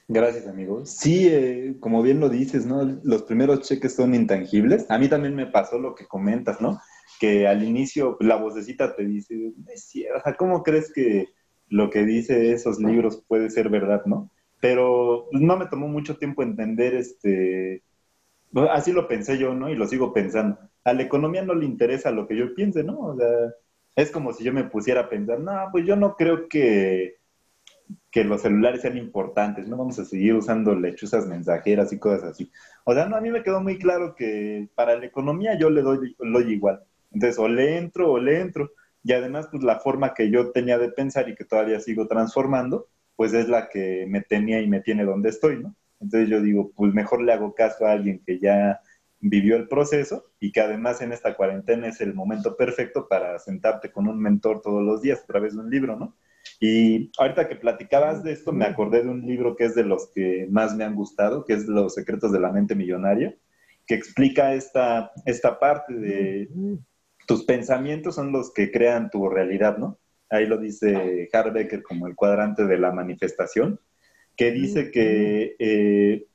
Gracias, 0.08 0.46
amigo. 0.46 0.84
Sí, 0.84 1.26
eh, 1.28 1.76
como 1.80 2.02
bien 2.02 2.20
lo 2.20 2.28
dices, 2.28 2.66
¿no? 2.66 2.84
Los 3.02 3.22
primeros 3.22 3.60
cheques 3.60 3.94
son 3.94 4.14
intangibles. 4.14 4.84
A 4.90 4.98
mí 4.98 5.08
también 5.08 5.34
me 5.34 5.46
pasó 5.46 5.78
lo 5.78 5.94
que 5.94 6.06
comentas, 6.06 6.60
¿no? 6.60 6.80
Que 7.18 7.46
al 7.46 7.64
inicio 7.64 8.18
la 8.20 8.36
vocecita 8.36 8.94
te 8.94 9.06
dice, 9.06 9.54
¿cómo 10.36 10.62
crees 10.62 10.92
que 10.92 11.28
lo 11.68 11.88
que 11.88 12.04
dice 12.04 12.52
esos 12.52 12.78
libros 12.78 13.24
puede 13.26 13.48
ser 13.48 13.70
verdad, 13.70 14.04
no? 14.04 14.30
Pero 14.60 15.28
no 15.32 15.56
me 15.56 15.66
tomó 15.66 15.88
mucho 15.88 16.18
tiempo 16.18 16.42
entender 16.42 16.94
este... 16.94 17.82
Así 18.70 18.92
lo 18.92 19.08
pensé 19.08 19.38
yo, 19.38 19.54
¿no? 19.54 19.70
Y 19.70 19.76
lo 19.76 19.86
sigo 19.86 20.12
pensando. 20.12 20.58
A 20.84 20.92
la 20.92 21.02
economía 21.02 21.42
no 21.42 21.54
le 21.54 21.64
interesa 21.64 22.10
lo 22.10 22.28
que 22.28 22.36
yo 22.36 22.54
piense, 22.54 22.84
¿no? 22.84 22.98
O 22.98 23.16
sea, 23.16 23.28
es 23.96 24.10
como 24.10 24.32
si 24.32 24.44
yo 24.44 24.52
me 24.52 24.64
pusiera 24.64 25.02
a 25.02 25.08
pensar, 25.08 25.40
no, 25.40 25.68
pues 25.70 25.86
yo 25.86 25.96
no 25.96 26.16
creo 26.16 26.48
que, 26.48 27.16
que 28.10 28.24
los 28.24 28.42
celulares 28.42 28.82
sean 28.82 28.96
importantes, 28.96 29.68
no 29.68 29.76
vamos 29.76 29.98
a 29.98 30.04
seguir 30.04 30.34
usando 30.34 30.74
lechuzas 30.74 31.26
mensajeras 31.26 31.92
y 31.92 31.98
cosas 31.98 32.24
así. 32.24 32.50
O 32.84 32.94
sea, 32.94 33.06
no, 33.06 33.16
a 33.16 33.20
mí 33.20 33.30
me 33.30 33.42
quedó 33.42 33.60
muy 33.60 33.78
claro 33.78 34.14
que 34.14 34.68
para 34.74 34.96
la 34.96 35.06
economía 35.06 35.58
yo 35.58 35.70
le 35.70 35.82
doy, 35.82 36.16
doy 36.18 36.52
igual. 36.52 36.82
Entonces, 37.10 37.38
o 37.38 37.48
le 37.48 37.76
entro 37.76 38.10
o 38.10 38.18
le 38.18 38.40
entro. 38.40 38.70
Y 39.04 39.12
además, 39.12 39.48
pues 39.50 39.62
la 39.62 39.80
forma 39.80 40.14
que 40.14 40.30
yo 40.30 40.52
tenía 40.52 40.78
de 40.78 40.90
pensar 40.90 41.28
y 41.28 41.34
que 41.34 41.44
todavía 41.44 41.80
sigo 41.80 42.06
transformando, 42.06 42.88
pues 43.16 43.34
es 43.34 43.48
la 43.48 43.68
que 43.68 44.06
me 44.08 44.22
tenía 44.22 44.60
y 44.60 44.68
me 44.68 44.80
tiene 44.80 45.04
donde 45.04 45.28
estoy, 45.28 45.62
¿no? 45.62 45.74
Entonces 46.00 46.28
yo 46.28 46.40
digo, 46.40 46.72
pues 46.74 46.92
mejor 46.94 47.22
le 47.22 47.32
hago 47.32 47.54
caso 47.54 47.86
a 47.86 47.92
alguien 47.92 48.22
que 48.26 48.38
ya 48.38 48.80
vivió 49.22 49.56
el 49.56 49.68
proceso 49.68 50.26
y 50.40 50.52
que 50.52 50.60
además 50.60 51.00
en 51.00 51.12
esta 51.12 51.34
cuarentena 51.34 51.86
es 51.86 52.00
el 52.00 52.12
momento 52.12 52.56
perfecto 52.56 53.06
para 53.08 53.38
sentarte 53.38 53.90
con 53.90 54.08
un 54.08 54.20
mentor 54.20 54.60
todos 54.60 54.82
los 54.82 55.00
días 55.00 55.20
a 55.22 55.26
través 55.26 55.54
de 55.54 55.60
un 55.60 55.70
libro, 55.70 55.96
¿no? 55.96 56.16
Y 56.60 57.12
ahorita 57.18 57.48
que 57.48 57.54
platicabas 57.54 58.24
de 58.24 58.32
esto, 58.32 58.52
me 58.52 58.64
acordé 58.64 59.04
de 59.04 59.08
un 59.08 59.24
libro 59.24 59.54
que 59.54 59.64
es 59.64 59.76
de 59.76 59.84
los 59.84 60.10
que 60.12 60.48
más 60.50 60.74
me 60.74 60.82
han 60.82 60.96
gustado, 60.96 61.44
que 61.44 61.54
es 61.54 61.66
Los 61.66 61.94
secretos 61.94 62.32
de 62.32 62.40
la 62.40 62.50
mente 62.50 62.74
millonaria, 62.74 63.36
que 63.86 63.94
explica 63.94 64.54
esta, 64.54 65.12
esta 65.24 65.60
parte 65.60 65.94
de 65.94 66.48
tus 67.28 67.44
pensamientos 67.44 68.16
son 68.16 68.32
los 68.32 68.52
que 68.52 68.72
crean 68.72 69.08
tu 69.08 69.28
realidad, 69.28 69.78
¿no? 69.78 70.00
Ahí 70.30 70.46
lo 70.46 70.58
dice 70.58 71.28
Harbecker 71.32 71.82
como 71.84 72.08
el 72.08 72.16
cuadrante 72.16 72.64
de 72.64 72.78
la 72.78 72.90
manifestación, 72.90 73.78
que 74.36 74.50
dice 74.50 74.90
que 74.90 75.54
eh, 75.60 76.26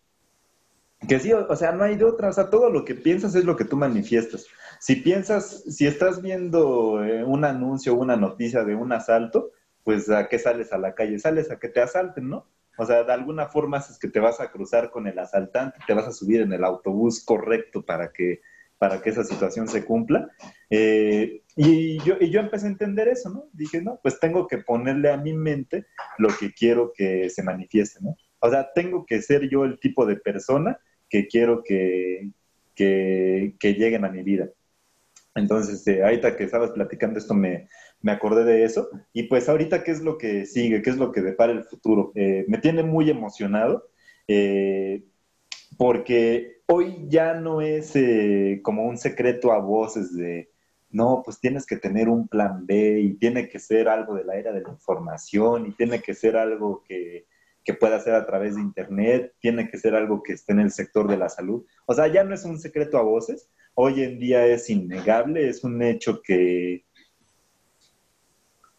que 1.07 1.19
sí, 1.19 1.31
o 1.33 1.55
sea, 1.55 1.71
no 1.71 1.83
hay 1.83 1.95
de 1.95 2.05
otra, 2.05 2.29
o 2.29 2.33
sea, 2.33 2.49
todo 2.49 2.69
lo 2.69 2.86
que 2.86 2.95
piensas 2.95 3.36
es 3.36 3.45
lo 3.45 3.55
que 3.55 3.65
tú 3.65 3.77
manifiestas. 3.77 4.47
Si 4.79 4.95
piensas, 4.95 5.63
si 5.67 5.86
estás 5.86 6.21
viendo 6.21 7.03
eh, 7.03 7.23
un 7.23 7.45
anuncio 7.45 7.93
una 7.95 8.15
noticia 8.15 8.63
de 8.63 8.75
un 8.75 8.91
asalto, 8.91 9.51
pues 9.83 10.10
¿a 10.10 10.27
qué 10.27 10.39
sales 10.39 10.73
a 10.73 10.77
la 10.77 10.95
calle? 10.95 11.19
Sales 11.19 11.51
a 11.51 11.60
que 11.60 11.69
te 11.69 11.81
asalten, 11.81 12.29
¿no? 12.29 12.47
O 12.77 12.86
sea, 12.86 13.03
de 13.03 13.13
alguna 13.13 13.47
forma 13.47 13.77
es 13.77 13.97
que 13.99 14.07
te 14.07 14.19
vas 14.19 14.39
a 14.39 14.51
cruzar 14.51 14.91
con 14.91 15.07
el 15.07 15.17
asaltante, 15.17 15.79
te 15.88 15.93
vas 15.93 16.07
a 16.07 16.12
subir 16.12 16.41
en 16.41 16.53
el 16.53 16.63
autobús 16.63 17.23
correcto 17.23 17.83
para 17.83 18.12
que 18.12 18.41
para 18.77 19.01
que 19.01 19.10
esa 19.10 19.23
situación 19.23 19.67
se 19.67 19.83
cumpla. 19.86 20.29
Eh, 20.69 21.41
y, 21.55 21.97
yo, 22.03 22.15
y 22.19 22.29
yo 22.29 22.39
empecé 22.39 22.67
a 22.67 22.69
entender 22.69 23.07
eso, 23.07 23.29
¿no? 23.29 23.49
Dije, 23.53 23.81
no, 23.81 23.99
pues 24.01 24.19
tengo 24.19 24.47
que 24.47 24.60
ponerle 24.60 25.12
a 25.12 25.17
mi 25.17 25.33
mente 25.33 25.88
lo 26.17 26.29
que 26.29 26.53
quiero 26.53 26.91
que 26.95 27.29
se 27.29 27.43
manifieste, 27.43 27.99
¿no? 28.01 28.15
O 28.39 28.50
sea, 28.50 28.71
tengo 28.73 29.06
que 29.06 29.21
ser 29.21 29.50
yo 29.50 29.63
el 29.63 29.80
tipo 29.80 30.06
de 30.06 30.15
persona 30.15 30.80
que 31.10 31.28
quiero 31.28 31.63
que, 31.63 32.30
que, 32.76 33.56
lleguen 33.62 34.06
a 34.06 34.10
mi 34.10 34.23
vida. 34.23 34.50
Entonces, 35.36 35.86
eh, 35.88 36.04
ahorita 36.04 36.36
que 36.36 36.43
estabas 36.43 36.71
platicando 36.71 37.19
esto, 37.19 37.34
me, 37.34 37.67
me, 38.02 38.12
acordé 38.12 38.43
de 38.43 38.63
eso. 38.63 38.89
Y 39.13 39.23
pues 39.23 39.47
ahorita, 39.50 39.84
¿qué 39.84 39.91
es 39.91 40.02
lo 40.02 40.17
que 40.17 40.45
sigue? 40.45 40.82
¿Qué 40.82 40.89
es 40.89 40.97
lo 40.97 41.12
que 41.12 41.21
depara 41.21 41.52
el 41.52 41.63
futuro? 41.63 42.12
Eh, 42.15 42.45
me 42.47 42.58
tiene 42.58 42.84
muy 42.84 43.10
emocionado 43.10 43.89
eh, 44.28 45.04
porque 45.78 46.62
hoy 46.67 47.06
ya 47.08 47.36
no 47.36 47.62
es 47.62 47.93
como 48.63 48.84
un 48.86 48.97
secreto 48.97 49.52
a 49.52 49.60
voces 49.60 50.15
de, 50.15 50.50
no, 50.89 51.21
pues 51.23 51.39
tienes 51.39 51.65
que 51.65 51.78
tener 51.78 52.10
un 52.10 52.28
plan 52.28 52.65
B 52.65 53.00
y 53.00 53.13
tiene 53.13 53.47
que 53.47 53.60
ser 53.60 53.88
algo 53.88 54.15
de 54.15 54.23
la 54.23 54.36
era 54.36 54.52
de 54.52 54.62
la 54.62 54.69
información 54.69 55.67
y 55.67 55.71
tiene 55.73 56.02
que 56.02 56.13
ser 56.13 56.36
algo 56.36 56.84
que, 56.88 57.26
que 57.67 57.73
pueda 57.73 57.99
ser 57.99 58.15
a 58.15 58.25
través 58.25 58.56
de 58.56 58.62
Internet, 58.62 59.34
tiene 59.41 59.69
que 59.69 59.77
ser 59.77 59.93
algo 59.93 60.23
que 60.23 60.32
esté 60.32 60.53
en 60.53 60.62
el 60.62 60.71
sector 60.71 61.06
de 61.10 61.17
la 61.17 61.27
salud. 61.27 61.65
O 61.86 61.93
sea, 61.93 62.08
ya 62.08 62.23
no 62.23 62.34
es 62.34 62.45
un 62.45 62.58
secreto 62.58 62.97
a 62.97 63.01
voces, 63.01 63.49
hoy 63.73 64.03
en 64.03 64.19
día 64.19 64.45
es 64.45 64.69
innegable, 64.69 65.49
es 65.49 65.65
un 65.65 65.82
hecho 65.82 66.21
que 66.23 66.86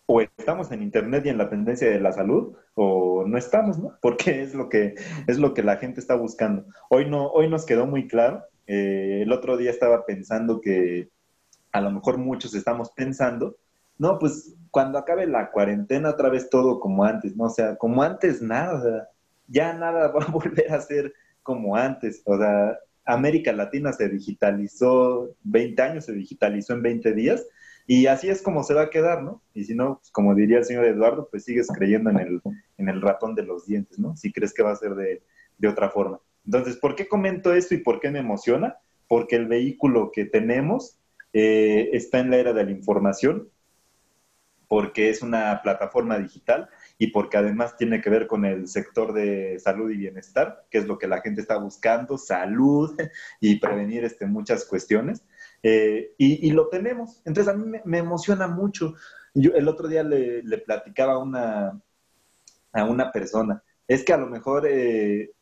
o 0.07 0.23
estamos 0.23 0.73
en 0.73 0.83
Internet 0.83 1.27
y 1.27 1.29
en 1.29 1.37
la 1.37 1.51
tendencia 1.51 1.91
de 1.91 2.01
la 2.01 2.13
salud, 2.13 2.57
o 2.73 3.27
no 3.27 3.37
estamos, 3.37 3.79
¿no? 3.79 3.99
Porque 4.01 4.41
es 4.41 4.55
lo 4.55 4.71
que, 4.71 4.95
es 5.27 5.39
lo 5.39 5.53
que 5.53 5.63
la 5.63 5.77
gente 5.77 6.01
está 6.01 6.15
buscando. 6.15 6.65
Hoy, 6.89 7.05
no, 7.11 7.27
hoy 7.27 7.47
nos 7.51 7.67
quedó 7.67 7.87
muy 7.87 8.09
claro. 8.09 8.43
Eh, 8.67 9.21
el 9.21 9.33
otro 9.33 9.59
día 9.59 9.71
estaba 9.71 10.07
pensando 10.07 10.63
que 10.63 11.11
a 11.73 11.83
lo 11.83 11.91
mejor 11.91 12.17
muchos 12.17 12.55
estamos 12.55 12.91
pensando 12.93 13.59
no, 13.99 14.19
pues 14.19 14.55
cuando 14.71 14.99
acabe 14.99 15.27
la 15.27 15.51
cuarentena 15.51 16.11
otra 16.11 16.29
vez 16.29 16.49
todo 16.51 16.81
como 16.81 17.05
antes, 17.05 17.37
¿no? 17.37 17.45
O 17.45 17.51
sea, 17.51 17.77
como 17.77 18.03
antes 18.03 18.41
nada, 18.41 19.11
ya 19.47 19.73
nada 19.75 20.09
va 20.09 20.25
a 20.25 20.27
volver 20.31 20.73
a 20.73 20.81
ser 20.81 21.13
como 21.43 21.77
antes, 21.77 22.23
o 22.25 22.37
sea, 22.37 22.79
América 23.05 23.53
Latina 23.53 23.93
se 23.93 24.09
digitalizó, 24.09 25.35
20 25.45 25.81
años 25.83 26.05
se 26.05 26.13
digitalizó 26.13 26.75
en 26.75 26.83
20 26.83 27.13
días, 27.15 27.47
y 27.87 28.07
así 28.07 28.29
es 28.29 28.43
como 28.43 28.63
se 28.63 28.75
va 28.75 28.83
a 28.83 28.91
quedar, 28.91 29.23
¿no? 29.23 29.41
Y 29.55 29.65
si 29.65 29.75
no, 29.75 29.97
pues, 29.99 30.11
como 30.11 30.35
diría 30.35 30.59
el 30.59 30.65
señor 30.67 30.85
Eduardo, 30.85 31.27
pues 31.31 31.45
sigues 31.45 31.69
creyendo 31.69 32.11
en 32.11 32.19
el, 32.19 32.43
en 32.77 32.89
el 32.91 33.01
ratón 33.01 33.35
de 33.35 33.45
los 33.45 33.67
dientes, 33.67 33.99
¿no? 33.99 34.15
Si 34.15 34.31
crees 34.31 34.53
que 34.53 34.63
va 34.63 34.73
a 34.73 34.77
ser 34.77 34.95
de, 34.95 35.23
de 35.57 35.69
otra 35.69 35.89
forma. 35.89 36.21
Entonces, 36.45 36.77
¿por 36.77 36.95
qué 36.95 37.09
comento 37.09 37.55
esto 37.55 37.75
y 37.75 37.79
por 37.79 37.99
qué 37.99 38.11
me 38.11 38.19
emociona? 38.19 38.77
Porque 39.09 39.37
el 39.37 39.47
vehículo 39.47 40.11
que 40.13 40.27
tenemos 40.27 40.99
eh, 41.33 41.89
está 41.93 42.21
en 42.21 42.31
la 42.31 42.37
era 42.37 42.53
de 42.53 42.65
la 42.65 42.71
información, 42.71 43.49
porque 44.69 45.09
es 45.09 45.23
una 45.23 45.61
plataforma 45.63 46.19
digital 46.19 46.69
y 46.99 47.09
porque 47.09 47.39
además 47.39 47.77
tiene 47.77 48.01
que 48.01 48.11
ver 48.11 48.27
con 48.27 48.45
el 48.45 48.69
sector 48.69 49.15
de 49.15 49.59
salud 49.59 49.91
y 49.91 49.97
bienestar, 49.97 50.67
que 50.71 50.79
es 50.79 50.87
lo 50.87 50.99
que 50.99 51.09
la 51.09 51.23
gente 51.23 51.41
está 51.41 51.57
buscando, 51.57 52.19
salud 52.19 52.95
y 53.41 53.59
prevenir 53.59 54.05
este, 54.05 54.27
muchas 54.27 54.67
cuestiones. 54.67 55.25
Eh, 55.63 56.13
y, 56.19 56.51
lo 56.53 56.69
tenemos. 56.69 57.21
Entonces 57.25 57.53
a 57.53 57.57
mí 57.57 57.79
me, 57.85 57.99
emociona 57.99 58.47
mucho. 58.47 58.95
Yo 59.35 59.53
el 59.55 59.67
otro 59.67 59.89
día 59.89 60.03
le, 60.03 60.43
platicaba 60.59 61.15
a 61.15 61.19
una, 61.19 61.81
a 62.73 62.85
una 62.85 63.11
persona, 63.11 63.63
es 63.87 64.05
que 64.05 64.13
a 64.13 64.19
lo 64.19 64.27
mejor... 64.27 64.67
Eh, 64.69 65.33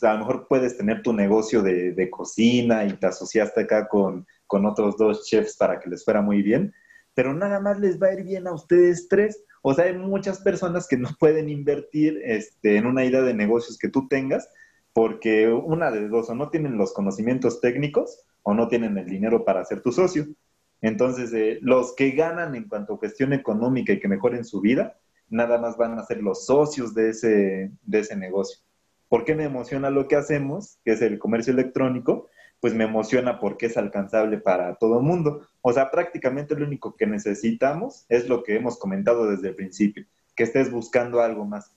a 0.00 0.12
lo 0.12 0.20
mejor 0.20 0.46
puedes 0.46 0.76
tener 0.76 1.02
tu 1.02 1.12
negocio 1.12 1.60
de, 1.60 1.90
de 1.90 2.08
cocina 2.08 2.84
y 2.84 2.92
te 2.92 3.08
asociaste 3.08 3.62
acá 3.62 3.88
con, 3.88 4.24
con 4.46 4.66
otros 4.66 4.98
dos 4.98 5.24
chefs 5.24 5.56
para 5.56 5.80
que 5.80 5.88
les 5.88 6.04
fuera 6.04 6.20
muy 6.20 6.42
bien, 6.42 6.72
pero 7.14 7.34
nada 7.34 7.60
más 7.60 7.78
les 7.78 8.00
va 8.00 8.08
a 8.08 8.14
ir 8.14 8.24
bien 8.24 8.46
a 8.46 8.52
ustedes 8.52 9.08
tres. 9.08 9.44
O 9.62 9.74
sea, 9.74 9.84
hay 9.86 9.96
muchas 9.96 10.40
personas 10.40 10.88
que 10.88 10.96
no 10.96 11.08
pueden 11.20 11.48
invertir 11.48 12.20
este, 12.24 12.76
en 12.76 12.86
una 12.86 13.04
idea 13.04 13.22
de 13.22 13.34
negocios 13.34 13.78
que 13.78 13.88
tú 13.88 14.08
tengas 14.08 14.48
porque 14.92 15.48
una 15.48 15.90
de 15.90 16.08
dos, 16.08 16.28
o 16.28 16.34
no 16.34 16.50
tienen 16.50 16.76
los 16.76 16.92
conocimientos 16.92 17.60
técnicos 17.60 18.24
o 18.42 18.54
no 18.54 18.68
tienen 18.68 18.98
el 18.98 19.06
dinero 19.06 19.44
para 19.44 19.64
ser 19.64 19.80
tu 19.80 19.92
socio. 19.92 20.26
Entonces, 20.80 21.32
eh, 21.32 21.58
los 21.62 21.94
que 21.94 22.10
ganan 22.10 22.54
en 22.54 22.68
cuanto 22.68 22.94
a 22.94 22.98
cuestión 22.98 23.32
económica 23.32 23.92
y 23.92 24.00
que 24.00 24.08
mejoren 24.08 24.44
su 24.44 24.60
vida, 24.60 24.98
nada 25.30 25.58
más 25.58 25.76
van 25.76 25.98
a 25.98 26.04
ser 26.04 26.22
los 26.22 26.44
socios 26.44 26.94
de 26.94 27.10
ese, 27.10 27.72
de 27.82 27.98
ese 27.98 28.16
negocio. 28.16 28.60
¿Por 29.08 29.24
qué 29.24 29.34
me 29.34 29.44
emociona 29.44 29.90
lo 29.90 30.08
que 30.08 30.16
hacemos, 30.16 30.78
que 30.84 30.92
es 30.92 31.02
el 31.02 31.18
comercio 31.18 31.52
electrónico? 31.52 32.28
Pues 32.62 32.74
me 32.74 32.84
emociona 32.84 33.40
porque 33.40 33.66
es 33.66 33.76
alcanzable 33.76 34.38
para 34.38 34.76
todo 34.76 35.00
el 35.00 35.04
mundo. 35.04 35.48
O 35.62 35.72
sea, 35.72 35.90
prácticamente 35.90 36.54
lo 36.54 36.64
único 36.64 36.94
que 36.94 37.08
necesitamos 37.08 38.06
es 38.08 38.28
lo 38.28 38.44
que 38.44 38.54
hemos 38.54 38.78
comentado 38.78 39.28
desde 39.28 39.48
el 39.48 39.56
principio, 39.56 40.06
que 40.36 40.44
estés 40.44 40.70
buscando 40.70 41.20
algo 41.20 41.44
más. 41.44 41.74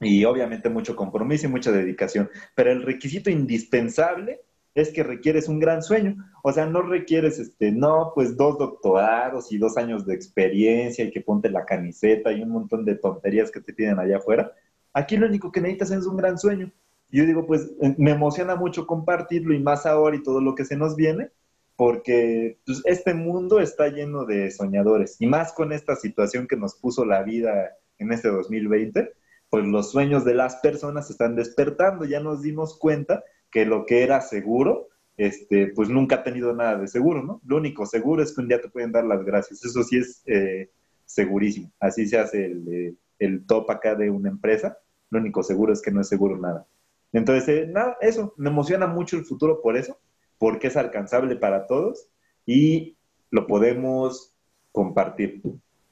Y 0.00 0.24
obviamente 0.24 0.70
mucho 0.70 0.96
compromiso 0.96 1.44
y 1.44 1.50
mucha 1.50 1.70
dedicación. 1.70 2.30
Pero 2.54 2.72
el 2.72 2.82
requisito 2.82 3.28
indispensable 3.28 4.40
es 4.74 4.88
que 4.88 5.02
requieres 5.02 5.50
un 5.50 5.58
gran 5.58 5.82
sueño. 5.82 6.16
O 6.42 6.50
sea, 6.50 6.64
no 6.64 6.80
requieres, 6.80 7.38
este, 7.38 7.72
no, 7.72 8.12
pues 8.14 8.38
dos 8.38 8.56
doctorados 8.56 9.52
y 9.52 9.58
dos 9.58 9.76
años 9.76 10.06
de 10.06 10.14
experiencia 10.14 11.04
y 11.04 11.10
que 11.10 11.20
ponte 11.20 11.50
la 11.50 11.66
camiseta 11.66 12.32
y 12.32 12.40
un 12.40 12.48
montón 12.48 12.86
de 12.86 12.94
tonterías 12.94 13.50
que 13.50 13.60
te 13.60 13.74
piden 13.74 13.98
allá 13.98 14.16
afuera. 14.16 14.50
Aquí 14.94 15.18
lo 15.18 15.26
único 15.26 15.52
que 15.52 15.60
necesitas 15.60 15.90
es 15.90 16.06
un 16.06 16.16
gran 16.16 16.38
sueño 16.38 16.72
yo 17.12 17.26
digo, 17.26 17.46
pues 17.46 17.70
eh, 17.80 17.94
me 17.98 18.12
emociona 18.12 18.56
mucho 18.56 18.86
compartirlo 18.86 19.54
y 19.54 19.60
más 19.60 19.86
ahora 19.86 20.16
y 20.16 20.22
todo 20.22 20.40
lo 20.40 20.54
que 20.54 20.64
se 20.64 20.76
nos 20.76 20.96
viene, 20.96 21.30
porque 21.76 22.58
pues, 22.64 22.82
este 22.84 23.14
mundo 23.14 23.60
está 23.60 23.88
lleno 23.88 24.24
de 24.24 24.50
soñadores. 24.50 25.16
Y 25.20 25.26
más 25.26 25.52
con 25.52 25.72
esta 25.72 25.94
situación 25.96 26.46
que 26.46 26.56
nos 26.56 26.74
puso 26.74 27.04
la 27.04 27.22
vida 27.22 27.76
en 27.98 28.12
este 28.12 28.28
2020, 28.28 29.12
pues 29.50 29.66
los 29.66 29.90
sueños 29.90 30.24
de 30.24 30.34
las 30.34 30.56
personas 30.56 31.10
están 31.10 31.36
despertando, 31.36 32.06
ya 32.06 32.20
nos 32.20 32.40
dimos 32.40 32.78
cuenta 32.78 33.22
que 33.50 33.66
lo 33.66 33.84
que 33.84 34.02
era 34.02 34.22
seguro, 34.22 34.88
este, 35.18 35.66
pues 35.68 35.90
nunca 35.90 36.16
ha 36.16 36.22
tenido 36.22 36.54
nada 36.54 36.78
de 36.78 36.88
seguro, 36.88 37.22
¿no? 37.22 37.42
Lo 37.44 37.58
único 37.58 37.84
seguro 37.84 38.22
es 38.22 38.34
que 38.34 38.40
un 38.40 38.48
día 38.48 38.62
te 38.62 38.70
pueden 38.70 38.92
dar 38.92 39.04
las 39.04 39.22
gracias, 39.24 39.62
eso 39.62 39.82
sí 39.82 39.98
es 39.98 40.22
eh, 40.24 40.70
segurísimo, 41.04 41.70
así 41.78 42.06
se 42.06 42.18
hace 42.18 42.46
el, 42.46 42.68
eh, 42.68 42.94
el 43.18 43.44
top 43.44 43.70
acá 43.70 43.94
de 43.94 44.08
una 44.08 44.30
empresa, 44.30 44.78
lo 45.10 45.18
único 45.20 45.42
seguro 45.42 45.74
es 45.74 45.82
que 45.82 45.90
no 45.90 46.00
es 46.00 46.08
seguro 46.08 46.38
nada. 46.38 46.66
Entonces, 47.12 47.48
eh, 47.48 47.66
nada, 47.66 47.96
eso, 48.00 48.34
me 48.36 48.50
emociona 48.50 48.86
mucho 48.86 49.16
el 49.16 49.24
futuro 49.24 49.60
por 49.60 49.76
eso, 49.76 49.98
porque 50.38 50.68
es 50.68 50.76
alcanzable 50.76 51.36
para 51.36 51.66
todos 51.66 52.08
y 52.46 52.96
lo 53.30 53.46
podemos 53.46 54.34
compartir. 54.72 55.42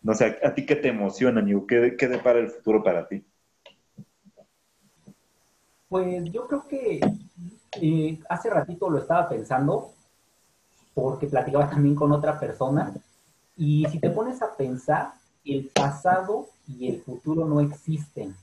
No 0.03 0.15
sé, 0.15 0.39
¿a, 0.43 0.55
ti 0.55 0.65
qué 0.65 0.77
te 0.77 0.89
emociona, 0.89 1.43
Niu? 1.43 1.67
¿Qué, 1.67 1.95
¿Qué 1.99 2.09
depara 2.09 2.39
el 2.39 2.49
futuro 2.49 2.83
para 2.83 3.07
ti? 3.07 3.25
Pues 5.89 6.31
yo 6.33 6.47
creo 6.47 6.67
que 6.67 7.01
eh, 7.81 8.19
hace 8.29 8.49
ratito 8.49 8.89
lo 8.89 8.99
estaba 8.99 9.29
pensando, 9.29 9.93
porque 10.95 11.27
platicaba 11.27 11.69
también 11.69 11.95
con 11.95 12.13
otra 12.13 12.39
persona, 12.39 12.95
y 13.57 13.85
si 13.91 13.99
te 13.99 14.09
pones 14.09 14.41
a 14.41 14.57
pensar, 14.57 15.13
el 15.45 15.71
pasado 15.75 16.49
y 16.67 16.89
el 16.89 17.01
futuro 17.03 17.45
no 17.45 17.61
existen. 17.61 18.35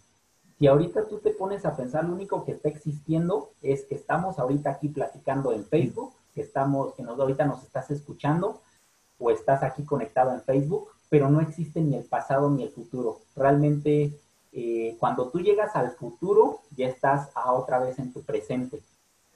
Si 0.58 0.66
ahorita 0.66 1.08
tú 1.08 1.20
te 1.20 1.32
pones 1.32 1.66
a 1.66 1.76
pensar, 1.76 2.06
lo 2.06 2.14
único 2.14 2.44
que 2.44 2.54
está 2.54 2.68
existiendo 2.70 3.52
es 3.62 3.86
que 3.86 3.96
estamos 3.96 4.40
ahorita 4.40 4.72
aquí 4.72 4.88
platicando 4.88 5.52
en 5.52 5.64
Facebook, 5.66 6.14
que 6.34 6.42
estamos, 6.42 6.96
que 6.96 7.04
nos, 7.04 7.20
ahorita 7.20 7.46
nos 7.46 7.64
estás 7.64 7.92
escuchando 7.92 8.62
o 9.20 9.30
estás 9.30 9.62
aquí 9.62 9.84
conectado 9.84 10.34
en 10.34 10.42
Facebook, 10.42 10.90
pero 11.10 11.30
no 11.30 11.42
existe 11.42 11.80
ni 11.82 11.96
el 11.96 12.06
pasado 12.06 12.50
ni 12.50 12.64
el 12.64 12.70
futuro. 12.70 13.20
Realmente, 13.36 14.12
eh, 14.52 14.96
cuando 15.00 15.30
tú 15.30 15.40
llegas 15.40 15.76
al 15.76 15.92
futuro, 15.92 16.62
ya 16.76 16.88
estás 16.88 17.30
a 17.36 17.54
otra 17.54 17.80
vez 17.80 18.00
en 18.00 18.12
tu 18.12 18.24
presente. 18.24 18.82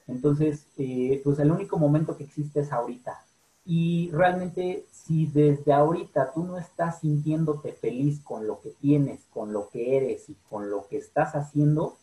Entonces, 0.08 0.66
eh, 0.76 1.20
pues 1.22 1.38
el 1.38 1.52
único 1.52 1.78
momento 1.78 2.16
que 2.16 2.24
existe 2.24 2.60
es 2.60 2.72
ahorita. 2.72 3.20
Y 3.64 4.10
realmente 4.10 4.86
si 4.90 5.26
desde 5.26 5.72
ahorita 5.72 6.32
tú 6.32 6.44
no 6.44 6.58
estás 6.58 7.00
sintiéndote 7.00 7.72
feliz 7.72 8.20
con 8.20 8.46
lo 8.46 8.60
que 8.60 8.70
tienes, 8.70 9.24
con 9.32 9.52
lo 9.52 9.68
que 9.68 9.96
eres 9.96 10.28
y 10.28 10.34
con 10.48 10.68
lo 10.68 10.88
que 10.88 10.96
estás 10.96 11.34
haciendo, 11.34 11.96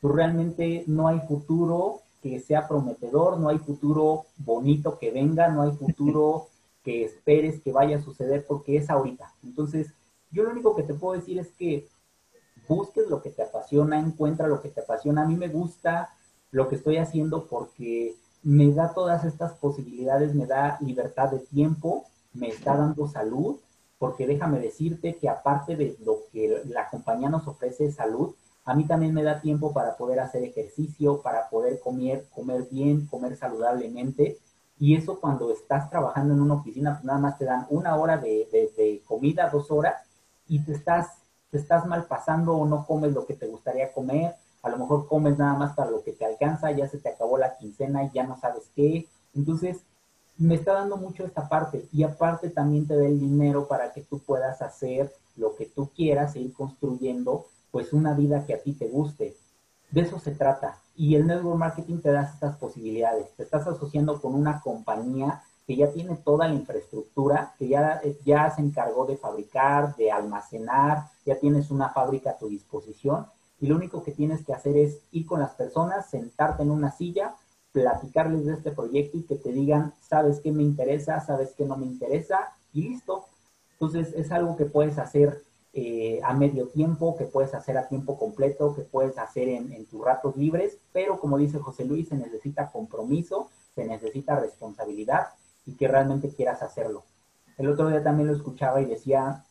pues 0.00 0.14
realmente 0.14 0.84
no 0.86 1.08
hay 1.08 1.20
futuro 1.20 2.02
que 2.22 2.40
sea 2.40 2.66
prometedor, 2.66 3.38
no 3.38 3.48
hay 3.48 3.58
futuro 3.58 4.26
bonito 4.38 4.98
que 4.98 5.12
venga, 5.12 5.48
no 5.48 5.62
hay 5.62 5.72
futuro 5.72 6.48
que 6.84 7.04
esperes 7.04 7.60
que 7.60 7.72
vaya 7.72 7.98
a 7.98 8.02
suceder 8.02 8.44
porque 8.46 8.76
es 8.76 8.90
ahorita. 8.90 9.32
Entonces, 9.44 9.92
yo 10.30 10.42
lo 10.42 10.50
único 10.50 10.74
que 10.74 10.82
te 10.82 10.94
puedo 10.94 11.18
decir 11.18 11.38
es 11.38 11.48
que 11.52 11.88
busques 12.68 13.08
lo 13.08 13.22
que 13.22 13.30
te 13.30 13.42
apasiona, 13.42 13.98
encuentra 13.98 14.48
lo 14.48 14.60
que 14.60 14.68
te 14.68 14.80
apasiona. 14.80 15.22
A 15.22 15.26
mí 15.26 15.36
me 15.36 15.48
gusta 15.48 16.10
lo 16.50 16.68
que 16.68 16.76
estoy 16.76 16.96
haciendo 16.96 17.46
porque 17.46 18.14
me 18.46 18.72
da 18.72 18.94
todas 18.94 19.24
estas 19.24 19.54
posibilidades, 19.54 20.32
me 20.32 20.46
da 20.46 20.78
libertad 20.80 21.32
de 21.32 21.40
tiempo, 21.40 22.04
me 22.32 22.46
está 22.46 22.76
dando 22.76 23.08
salud, 23.08 23.56
porque 23.98 24.24
déjame 24.24 24.60
decirte 24.60 25.16
que 25.16 25.28
aparte 25.28 25.74
de 25.74 25.96
lo 26.04 26.18
que 26.30 26.62
la 26.66 26.88
compañía 26.88 27.28
nos 27.28 27.48
ofrece 27.48 27.90
salud, 27.90 28.36
a 28.64 28.72
mí 28.72 28.84
también 28.84 29.12
me 29.12 29.24
da 29.24 29.40
tiempo 29.40 29.72
para 29.72 29.96
poder 29.96 30.20
hacer 30.20 30.44
ejercicio, 30.44 31.22
para 31.22 31.48
poder 31.48 31.80
comer, 31.80 32.28
comer 32.32 32.68
bien, 32.70 33.06
comer 33.06 33.36
saludablemente, 33.36 34.38
Y 34.78 34.94
eso 34.94 35.18
cuando 35.18 35.50
estás 35.50 35.90
trabajando 35.90 36.34
en 36.34 36.40
una 36.40 36.54
oficina, 36.54 36.92
pues 36.94 37.04
nada 37.04 37.18
más 37.18 37.38
te 37.38 37.46
dan 37.46 37.66
una 37.70 37.96
hora 37.96 38.16
de, 38.18 38.46
de, 38.52 39.02
comida, 39.06 39.48
dos 39.50 39.72
horas, 39.72 39.94
y 40.46 40.60
te 40.60 40.72
estás, 40.72 41.18
te 41.50 41.58
estás 41.58 41.84
mal 41.84 42.04
pasando 42.04 42.54
o 42.56 42.64
no 42.64 42.86
comes 42.86 43.12
lo 43.12 43.26
que 43.26 43.34
te 43.34 43.48
gustaría 43.48 43.90
comer. 43.92 44.36
A 44.66 44.68
lo 44.68 44.78
mejor 44.78 45.06
comes 45.06 45.38
nada 45.38 45.54
más 45.54 45.76
para 45.76 45.92
lo 45.92 46.02
que 46.02 46.10
te 46.10 46.24
alcanza, 46.24 46.72
ya 46.72 46.88
se 46.88 46.98
te 46.98 47.08
acabó 47.08 47.38
la 47.38 47.56
quincena 47.56 48.02
y 48.02 48.10
ya 48.12 48.24
no 48.24 48.36
sabes 48.36 48.64
qué. 48.74 49.06
Entonces, 49.32 49.76
me 50.38 50.56
está 50.56 50.72
dando 50.72 50.96
mucho 50.96 51.24
esta 51.24 51.48
parte. 51.48 51.86
Y 51.92 52.02
aparte 52.02 52.50
también 52.50 52.84
te 52.84 52.96
da 52.96 53.06
el 53.06 53.20
dinero 53.20 53.68
para 53.68 53.92
que 53.92 54.00
tú 54.02 54.18
puedas 54.18 54.60
hacer 54.62 55.12
lo 55.36 55.54
que 55.54 55.66
tú 55.66 55.90
quieras 55.94 56.34
e 56.34 56.40
ir 56.40 56.52
construyendo 56.52 57.46
pues 57.70 57.92
una 57.92 58.12
vida 58.14 58.44
que 58.44 58.54
a 58.54 58.60
ti 58.60 58.72
te 58.72 58.88
guste. 58.88 59.36
De 59.92 60.00
eso 60.00 60.18
se 60.18 60.32
trata. 60.32 60.80
Y 60.96 61.14
el 61.14 61.28
network 61.28 61.58
marketing 61.58 62.00
te 62.00 62.10
da 62.10 62.22
estas 62.22 62.56
posibilidades. 62.56 63.30
Te 63.36 63.44
estás 63.44 63.68
asociando 63.68 64.20
con 64.20 64.34
una 64.34 64.60
compañía 64.62 65.44
que 65.64 65.76
ya 65.76 65.92
tiene 65.92 66.16
toda 66.16 66.48
la 66.48 66.54
infraestructura, 66.54 67.54
que 67.56 67.68
ya, 67.68 68.00
ya 68.24 68.50
se 68.50 68.62
encargó 68.62 69.06
de 69.06 69.16
fabricar, 69.16 69.94
de 69.94 70.10
almacenar, 70.10 71.04
ya 71.24 71.38
tienes 71.38 71.70
una 71.70 71.90
fábrica 71.90 72.30
a 72.30 72.36
tu 72.36 72.48
disposición 72.48 73.26
y 73.60 73.66
lo 73.66 73.76
único 73.76 74.02
que 74.02 74.12
tienes 74.12 74.44
que 74.44 74.52
hacer 74.52 74.76
es 74.76 74.98
ir 75.12 75.26
con 75.26 75.40
las 75.40 75.52
personas, 75.52 76.10
sentarte 76.10 76.62
en 76.62 76.70
una 76.70 76.92
silla, 76.92 77.34
platicarles 77.72 78.46
de 78.46 78.54
este 78.54 78.72
proyecto 78.72 79.18
y 79.18 79.22
que 79.22 79.36
te 79.36 79.52
digan, 79.52 79.92
sabes 80.00 80.40
qué 80.40 80.52
me 80.52 80.62
interesa, 80.62 81.20
sabes 81.20 81.52
qué 81.56 81.64
no 81.64 81.76
me 81.76 81.86
interesa 81.86 82.54
y 82.72 82.88
listo. 82.88 83.26
Entonces 83.72 84.14
es 84.14 84.32
algo 84.32 84.56
que 84.56 84.64
puedes 84.64 84.98
hacer 84.98 85.42
eh, 85.78 86.20
a 86.24 86.32
medio 86.32 86.68
tiempo, 86.68 87.18
que 87.18 87.26
puedes 87.26 87.52
hacer 87.52 87.76
a 87.76 87.86
tiempo 87.86 88.18
completo, 88.18 88.74
que 88.74 88.80
puedes 88.80 89.18
hacer 89.18 89.48
en, 89.50 89.84
tus 89.84 90.02
ratos 90.02 90.34
libres, 90.34 90.78
pero 90.90 91.20
como 91.20 91.36
dice 91.36 91.58
José 91.58 91.84
Luis, 91.84 92.08
se 92.08 92.16
necesita 92.16 92.70
compromiso, 92.70 93.50
se 93.74 93.84
necesita 93.84 94.40
responsabilidad 94.40 95.26
y 95.66 95.74
que 95.74 95.86
realmente 95.86 96.30
quieras 96.30 96.62
hacerlo. 96.62 97.04
El 97.58 97.68
otro 97.68 97.90
día 97.90 98.02
también 98.02 98.28
lo 98.28 98.34
escuchaba 98.34 98.80
y 98.80 98.86
decía, 98.86 99.44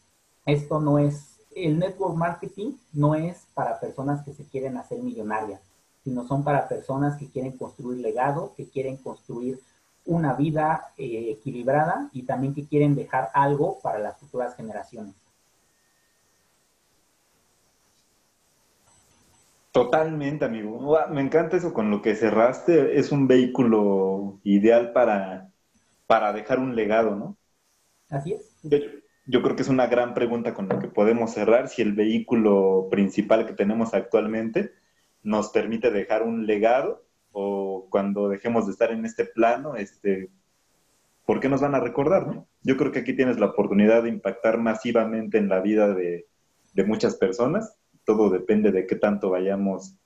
esto 0.48 0.80
no 0.80 0.98
es, 0.98 1.35
el 1.56 1.80
network 1.80 2.16
marketing 2.16 2.74
no 2.94 3.16
es 3.16 3.48
para 3.54 3.80
personas 3.80 4.24
que 4.24 4.34
se 4.34 4.44
quieren 4.46 4.78
hacer 4.78 5.00
millonarias, 5.00 5.62
sino 6.04 6.28
son 6.28 6.44
para 6.44 6.68
personas 6.68 7.18
que 7.18 7.28
quieren 7.30 7.58
construir 7.58 8.00
legado, 8.00 8.54
que 8.56 8.68
quieren 8.68 8.98
construir 8.98 9.60
una 10.06 10.34
vida 10.34 10.94
eh, 10.98 11.32
equilibrada 11.32 12.10
y 12.14 12.24
también 12.24 12.54
que 12.54 12.68
quieren 12.68 12.94
dejar 12.94 13.30
algo 13.34 13.80
para 13.82 14.00
las 14.00 14.18
futuras 14.18 14.56
generaciones. 14.56 15.16
Totalmente, 19.72 20.46
amigo. 20.46 20.98
Me 21.10 21.22
encanta 21.22 21.58
eso 21.58 21.74
con 21.74 21.92
lo 21.92 22.02
que 22.02 22.16
cerraste. 22.16 22.98
Es 22.98 23.12
un 23.12 23.28
vehículo 23.28 24.40
ideal 24.44 24.94
para, 24.94 25.50
para 26.08 26.32
dejar 26.32 26.60
un 26.60 26.76
legado, 26.76 27.16
¿no? 27.16 27.36
Así 28.10 28.34
es. 28.34 28.56
Yo, 29.28 29.42
creo 29.42 29.56
que 29.56 29.64
es 29.64 29.70
una 29.70 29.88
gran 29.88 30.14
pregunta 30.14 30.54
con 30.54 30.68
la 30.68 30.80
que 30.80 30.88
podemos 30.88 31.34
cerrar 31.34 31.68
si 31.68 31.82
el 31.82 31.94
vehículo 31.94 32.88
principal 32.92 33.46
que 33.46 33.54
tenemos 33.54 33.94
actualmente 33.94 34.72
nos 35.24 35.50
permite 35.50 35.92
dejar 35.92 36.24
un 36.24 36.46
legado 36.46 37.04
o 37.32 37.88
cuando 37.90 38.30
dejemos 38.30 38.66
de 38.66 38.72
estar 38.72 38.92
en 38.92 39.06
este 39.06 39.26
plano, 39.26 39.76
este, 39.76 40.30
¿por 41.26 41.40
qué 41.40 41.50
nos 41.50 41.62
van 41.62 41.76
a 41.76 41.80
recordar, 41.80 42.28
no? 42.28 42.48
Yo 42.62 42.78
creo 42.78 42.92
que 42.92 43.00
aquí 43.00 43.14
tienes 43.14 43.40
la 43.40 43.48
oportunidad 43.48 44.04
de 44.04 44.10
impactar 44.10 44.58
masivamente 44.60 45.38
en 45.38 45.50
la 45.50 45.60
vida 45.60 45.94
de, 45.94 46.28
de 46.74 46.84
muchas 46.84 47.16
personas 47.16 47.76
todo 48.06 48.30
depende 48.30 48.72
de 48.72 48.86
qué 48.86 48.96
tanto 48.96 49.32
vayamos 49.32 49.98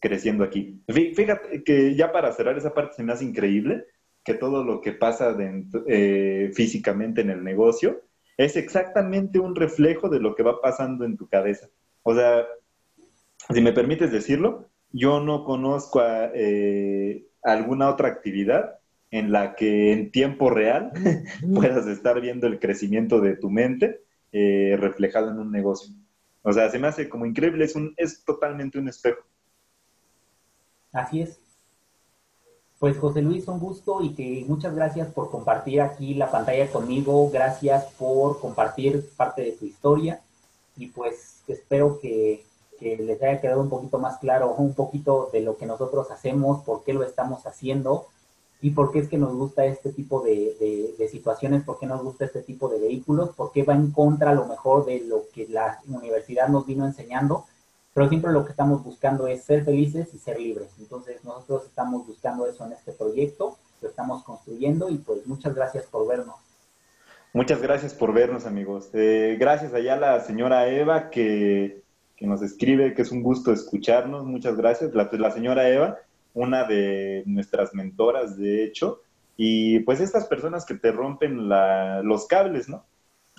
creciendo 0.00 0.44
aquí. 0.44 0.80
Fíjate 0.88 1.62
que 1.62 1.94
ya 1.94 2.12
para 2.12 2.32
cerrar 2.32 2.56
esa 2.56 2.72
parte 2.72 2.94
se 2.94 3.02
me 3.02 3.12
hace 3.12 3.24
increíble 3.24 3.84
que 4.24 4.34
todo 4.34 4.64
lo 4.64 4.80
que 4.80 4.92
pasa 4.92 5.36
eh, 5.86 6.50
físicamente 6.54 7.20
en 7.20 7.30
el 7.30 7.44
negocio 7.44 8.00
es 8.44 8.56
exactamente 8.56 9.38
un 9.38 9.54
reflejo 9.54 10.08
de 10.08 10.20
lo 10.20 10.34
que 10.34 10.42
va 10.42 10.60
pasando 10.60 11.04
en 11.04 11.16
tu 11.16 11.28
cabeza. 11.28 11.68
O 12.02 12.14
sea, 12.14 12.46
si 13.52 13.60
me 13.60 13.72
permites 13.72 14.10
decirlo, 14.12 14.68
yo 14.90 15.20
no 15.20 15.44
conozco 15.44 16.02
eh, 16.04 17.26
alguna 17.42 17.88
otra 17.88 18.08
actividad 18.08 18.78
en 19.10 19.30
la 19.30 19.54
que 19.54 19.92
en 19.92 20.10
tiempo 20.10 20.50
real 20.50 20.92
puedas 21.54 21.86
estar 21.86 22.20
viendo 22.20 22.46
el 22.46 22.58
crecimiento 22.58 23.20
de 23.20 23.36
tu 23.36 23.50
mente 23.50 24.00
eh, 24.32 24.76
reflejado 24.78 25.30
en 25.30 25.38
un 25.38 25.52
negocio. 25.52 25.94
O 26.42 26.52
sea, 26.52 26.70
se 26.70 26.78
me 26.78 26.88
hace 26.88 27.08
como 27.08 27.26
increíble, 27.26 27.64
es, 27.64 27.76
un, 27.76 27.94
es 27.96 28.24
totalmente 28.24 28.78
un 28.78 28.88
espejo. 28.88 29.22
Así 30.92 31.22
es. 31.22 31.41
Pues 32.82 32.98
José 32.98 33.22
Luis, 33.22 33.46
un 33.46 33.60
gusto 33.60 34.02
y 34.02 34.12
que 34.12 34.44
muchas 34.48 34.74
gracias 34.74 35.06
por 35.06 35.30
compartir 35.30 35.80
aquí 35.80 36.14
la 36.14 36.32
pantalla 36.32 36.68
conmigo, 36.68 37.30
gracias 37.30 37.84
por 37.96 38.40
compartir 38.40 39.08
parte 39.16 39.42
de 39.42 39.52
tu 39.52 39.66
historia. 39.66 40.20
Y 40.76 40.88
pues 40.88 41.42
espero 41.46 42.00
que, 42.00 42.44
que 42.80 42.96
les 42.96 43.22
haya 43.22 43.40
quedado 43.40 43.60
un 43.60 43.68
poquito 43.68 44.00
más 44.00 44.18
claro 44.18 44.56
un 44.58 44.74
poquito 44.74 45.30
de 45.32 45.42
lo 45.42 45.56
que 45.56 45.66
nosotros 45.66 46.10
hacemos, 46.10 46.64
por 46.64 46.82
qué 46.82 46.92
lo 46.92 47.04
estamos 47.04 47.46
haciendo 47.46 48.08
y 48.60 48.70
por 48.70 48.90
qué 48.90 48.98
es 48.98 49.08
que 49.08 49.16
nos 49.16 49.32
gusta 49.32 49.64
este 49.64 49.92
tipo 49.92 50.20
de, 50.20 51.08
situaciones, 51.08 51.62
por 51.62 51.78
qué 51.78 51.86
nos 51.86 52.02
gusta 52.02 52.24
este 52.24 52.42
tipo 52.42 52.68
de 52.68 52.80
vehículos, 52.80 53.30
por 53.36 53.52
qué 53.52 53.62
va 53.62 53.74
en 53.74 53.92
contra 53.92 54.30
a 54.30 54.34
lo 54.34 54.46
mejor 54.46 54.86
de 54.86 55.02
lo 55.02 55.22
que 55.32 55.46
la 55.46 55.80
universidad 55.86 56.48
nos 56.48 56.66
vino 56.66 56.84
enseñando, 56.84 57.44
pero 57.94 58.08
siempre 58.08 58.32
lo 58.32 58.44
que 58.44 58.50
estamos 58.50 58.82
buscando 58.82 59.26
es 59.26 59.44
ser 59.44 59.64
felices 59.64 60.12
y 60.14 60.18
ser 60.18 60.40
libres. 60.40 60.68
Entonces 60.78 61.22
nosotros 61.24 61.66
estamos 61.66 62.06
buscando 62.06 62.46
eso 62.46 62.64
en 62.66 62.72
este 62.72 62.92
proyecto, 62.92 63.58
lo 63.80 63.88
estamos 63.88 64.22
construyendo 64.24 64.88
y 64.88 64.98
pues 64.98 65.26
muchas 65.26 65.54
gracias 65.54 65.86
por 65.86 66.06
vernos. 66.08 66.36
Muchas 67.32 67.62
gracias 67.62 67.94
por 67.94 68.12
vernos 68.12 68.46
amigos. 68.46 68.90
Eh, 68.92 69.36
gracias 69.40 69.72
allá 69.72 69.94
a 69.94 70.00
la 70.00 70.20
señora 70.20 70.68
Eva 70.68 71.10
que, 71.10 71.82
que, 72.16 72.26
nos 72.26 72.42
escribe, 72.42 72.94
que 72.94 73.02
es 73.02 73.10
un 73.10 73.22
gusto 73.22 73.52
escucharnos. 73.52 74.24
Muchas 74.24 74.56
gracias. 74.56 74.94
La, 74.94 75.08
la 75.12 75.30
señora 75.30 75.68
Eva 75.68 75.98
una 76.34 76.64
de 76.64 77.22
nuestras 77.26 77.74
mentoras, 77.74 78.36
de 78.36 78.64
hecho, 78.64 79.02
y 79.36 79.80
pues 79.80 80.00
estas 80.00 80.26
personas 80.26 80.64
que 80.64 80.74
te 80.74 80.92
rompen 80.92 81.48
los 81.48 82.26
cables, 82.26 82.68
¿no? 82.68 82.84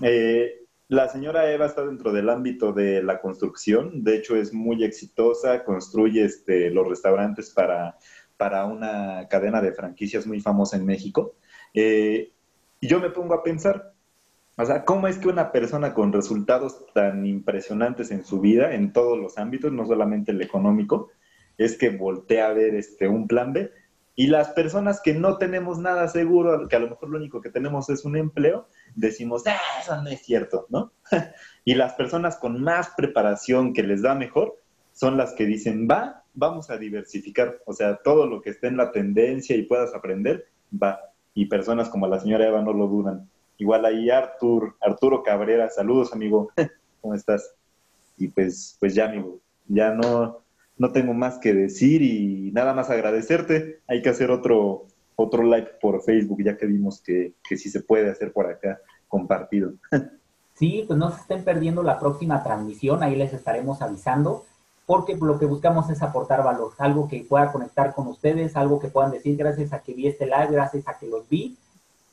Eh, 0.01 0.62
la 0.93 1.09
señora 1.09 1.51
Eva 1.51 1.65
está 1.65 1.83
dentro 1.83 2.13
del 2.13 2.29
ámbito 2.29 2.71
de 2.71 3.01
la 3.01 3.19
construcción, 3.19 4.03
de 4.03 4.15
hecho 4.15 4.35
es 4.35 4.53
muy 4.53 4.83
exitosa, 4.83 5.63
construye 5.63 6.23
este, 6.23 6.69
los 6.69 6.87
restaurantes 6.87 7.49
para, 7.49 7.97
para 8.37 8.65
una 8.65 9.27
cadena 9.27 9.59
de 9.61 9.73
franquicias 9.73 10.27
muy 10.27 10.39
famosa 10.39 10.77
en 10.77 10.85
México. 10.85 11.35
Eh, 11.73 12.31
y 12.79 12.87
yo 12.87 12.99
me 12.99 13.09
pongo 13.09 13.33
a 13.33 13.41
pensar, 13.41 13.93
o 14.55 14.65
sea, 14.65 14.85
¿cómo 14.85 15.07
es 15.07 15.17
que 15.17 15.29
una 15.29 15.51
persona 15.51 15.95
con 15.95 16.13
resultados 16.13 16.85
tan 16.93 17.25
impresionantes 17.25 18.11
en 18.11 18.23
su 18.23 18.39
vida, 18.39 18.75
en 18.75 18.93
todos 18.93 19.17
los 19.17 19.39
ámbitos, 19.39 19.71
no 19.71 19.87
solamente 19.87 20.31
el 20.31 20.41
económico, 20.43 21.09
es 21.57 21.75
que 21.75 21.89
voltea 21.89 22.47
a 22.47 22.53
ver 22.53 22.75
este, 22.75 23.07
un 23.07 23.27
plan 23.27 23.51
B. 23.51 23.71
Y 24.15 24.27
las 24.27 24.49
personas 24.49 25.01
que 25.01 25.13
no 25.13 25.37
tenemos 25.37 25.79
nada 25.79 26.07
seguro, 26.07 26.67
que 26.67 26.75
a 26.75 26.79
lo 26.79 26.89
mejor 26.89 27.09
lo 27.09 27.17
único 27.17 27.41
que 27.41 27.49
tenemos 27.49 27.89
es 27.89 28.05
un 28.05 28.15
empleo, 28.15 28.67
decimos, 28.93 29.43
ah, 29.47 29.57
eso 29.81 30.01
no 30.01 30.09
es 30.09 30.21
cierto, 30.21 30.67
¿no? 30.69 30.91
y 31.65 31.73
las 31.73 31.93
personas 31.93 32.37
con 32.37 32.61
más 32.61 32.91
preparación 32.95 33.73
que 33.73 33.81
les 33.81 34.03
da 34.03 34.13
mejor 34.13 34.59
son 34.91 35.17
las 35.17 35.33
que 35.33 35.45
dicen, 35.45 35.87
va, 35.89 36.23
vamos 36.35 36.69
a 36.69 36.77
diversificar. 36.77 37.59
O 37.65 37.73
sea, 37.73 37.97
todo 37.97 38.27
lo 38.27 38.41
que 38.41 38.51
esté 38.51 38.67
en 38.67 38.77
la 38.77 38.91
tendencia 38.91 39.55
y 39.55 39.63
puedas 39.63 39.95
aprender, 39.95 40.47
va. 40.71 40.99
Y 41.33 41.47
personas 41.47 41.89
como 41.89 42.07
la 42.07 42.19
señora 42.19 42.47
Eva 42.47 42.61
no 42.61 42.73
lo 42.73 42.87
dudan. 42.87 43.27
Igual 43.57 43.85
ahí 43.85 44.11
Artur, 44.11 44.75
Arturo 44.79 45.23
Cabrera, 45.23 45.69
saludos 45.69 46.13
amigo, 46.13 46.51
¿cómo 47.01 47.15
estás? 47.15 47.55
Y 48.17 48.27
pues, 48.27 48.77
pues 48.79 48.93
ya 48.93 49.05
amigo, 49.05 49.39
ya 49.67 49.91
no, 49.91 50.42
no 50.83 50.91
tengo 50.91 51.13
más 51.13 51.39
que 51.39 51.53
decir 51.53 52.01
y 52.01 52.51
nada 52.51 52.73
más 52.73 52.89
agradecerte. 52.89 53.79
Hay 53.87 54.01
que 54.01 54.09
hacer 54.09 54.29
otro, 54.31 54.87
otro 55.15 55.41
live 55.43 55.69
por 55.81 56.03
Facebook, 56.03 56.43
ya 56.43 56.57
que 56.57 56.65
vimos 56.65 57.01
que, 57.01 57.35
que 57.47 57.55
sí 57.55 57.69
se 57.69 57.79
puede 57.79 58.11
hacer 58.11 58.33
por 58.33 58.47
acá 58.47 58.79
compartido. 59.07 59.73
Sí, 60.55 60.85
pues 60.85 60.99
no 60.99 61.09
se 61.09 61.19
estén 61.19 61.43
perdiendo 61.43 61.81
la 61.81 61.97
próxima 61.99 62.43
transmisión, 62.43 63.01
ahí 63.01 63.15
les 63.15 63.33
estaremos 63.33 63.81
avisando, 63.81 64.45
porque 64.85 65.15
lo 65.15 65.39
que 65.39 65.47
buscamos 65.47 65.89
es 65.89 66.03
aportar 66.03 66.43
valor, 66.43 66.73
algo 66.77 67.07
que 67.07 67.25
pueda 67.27 67.51
conectar 67.51 67.95
con 67.95 68.05
ustedes, 68.05 68.55
algo 68.55 68.79
que 68.79 68.87
puedan 68.87 69.09
decir 69.09 69.35
gracias 69.35 69.73
a 69.73 69.79
que 69.79 69.95
vi 69.95 70.05
este 70.05 70.27
live, 70.27 70.49
gracias 70.51 70.87
a 70.87 70.99
que 70.99 71.07
los 71.07 71.27
vi, 71.27 71.57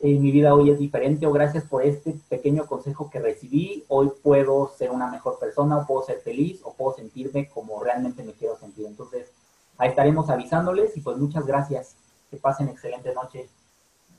mi 0.03 0.33
vida 0.33 0.55
hoy 0.55 0.71
es 0.71 0.79
diferente 0.79 1.27
o 1.27 1.33
gracias 1.33 1.65
por 1.65 1.85
este 1.85 2.15
pequeño 2.29 2.67
consejo 2.67 3.11
que 3.11 3.21
recibí, 3.21 3.85
hoy 3.89 4.11
puedo 4.23 4.73
ser 4.77 4.91
una 4.91 5.11
mejor 5.11 5.39
persona 5.39 5.79
o 5.79 5.87
puedo 5.87 6.03
ser 6.05 6.21
feliz 6.21 6.61
o 6.65 6.73
puedo 6.73 6.97
sentirme 6.97 7.49
como 7.49 7.83
realmente 7.83 8.23
me 8.23 8.33
quiero 8.33 8.57
sentir. 8.59 8.87
Entonces, 8.87 9.31
ahí 9.77 9.91
estaremos 9.91 10.31
avisándoles 10.31 10.97
y 10.97 11.01
pues 11.03 11.19
muchas 11.19 11.47
gracias. 11.47 11.97
Que 12.31 12.39
pasen 12.39 12.69
excelente 12.69 13.13
noche. 13.13 13.49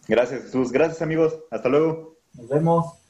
Gracias 0.08 0.44
Jesús, 0.44 0.72
gracias 0.72 1.02
amigos, 1.02 1.40
hasta 1.50 1.70
luego. 1.70 2.16
Nos 2.34 2.50
vemos. 2.50 3.01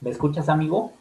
¿Me 0.00 0.10
escuchas, 0.10 0.48
amigo? 0.48 0.92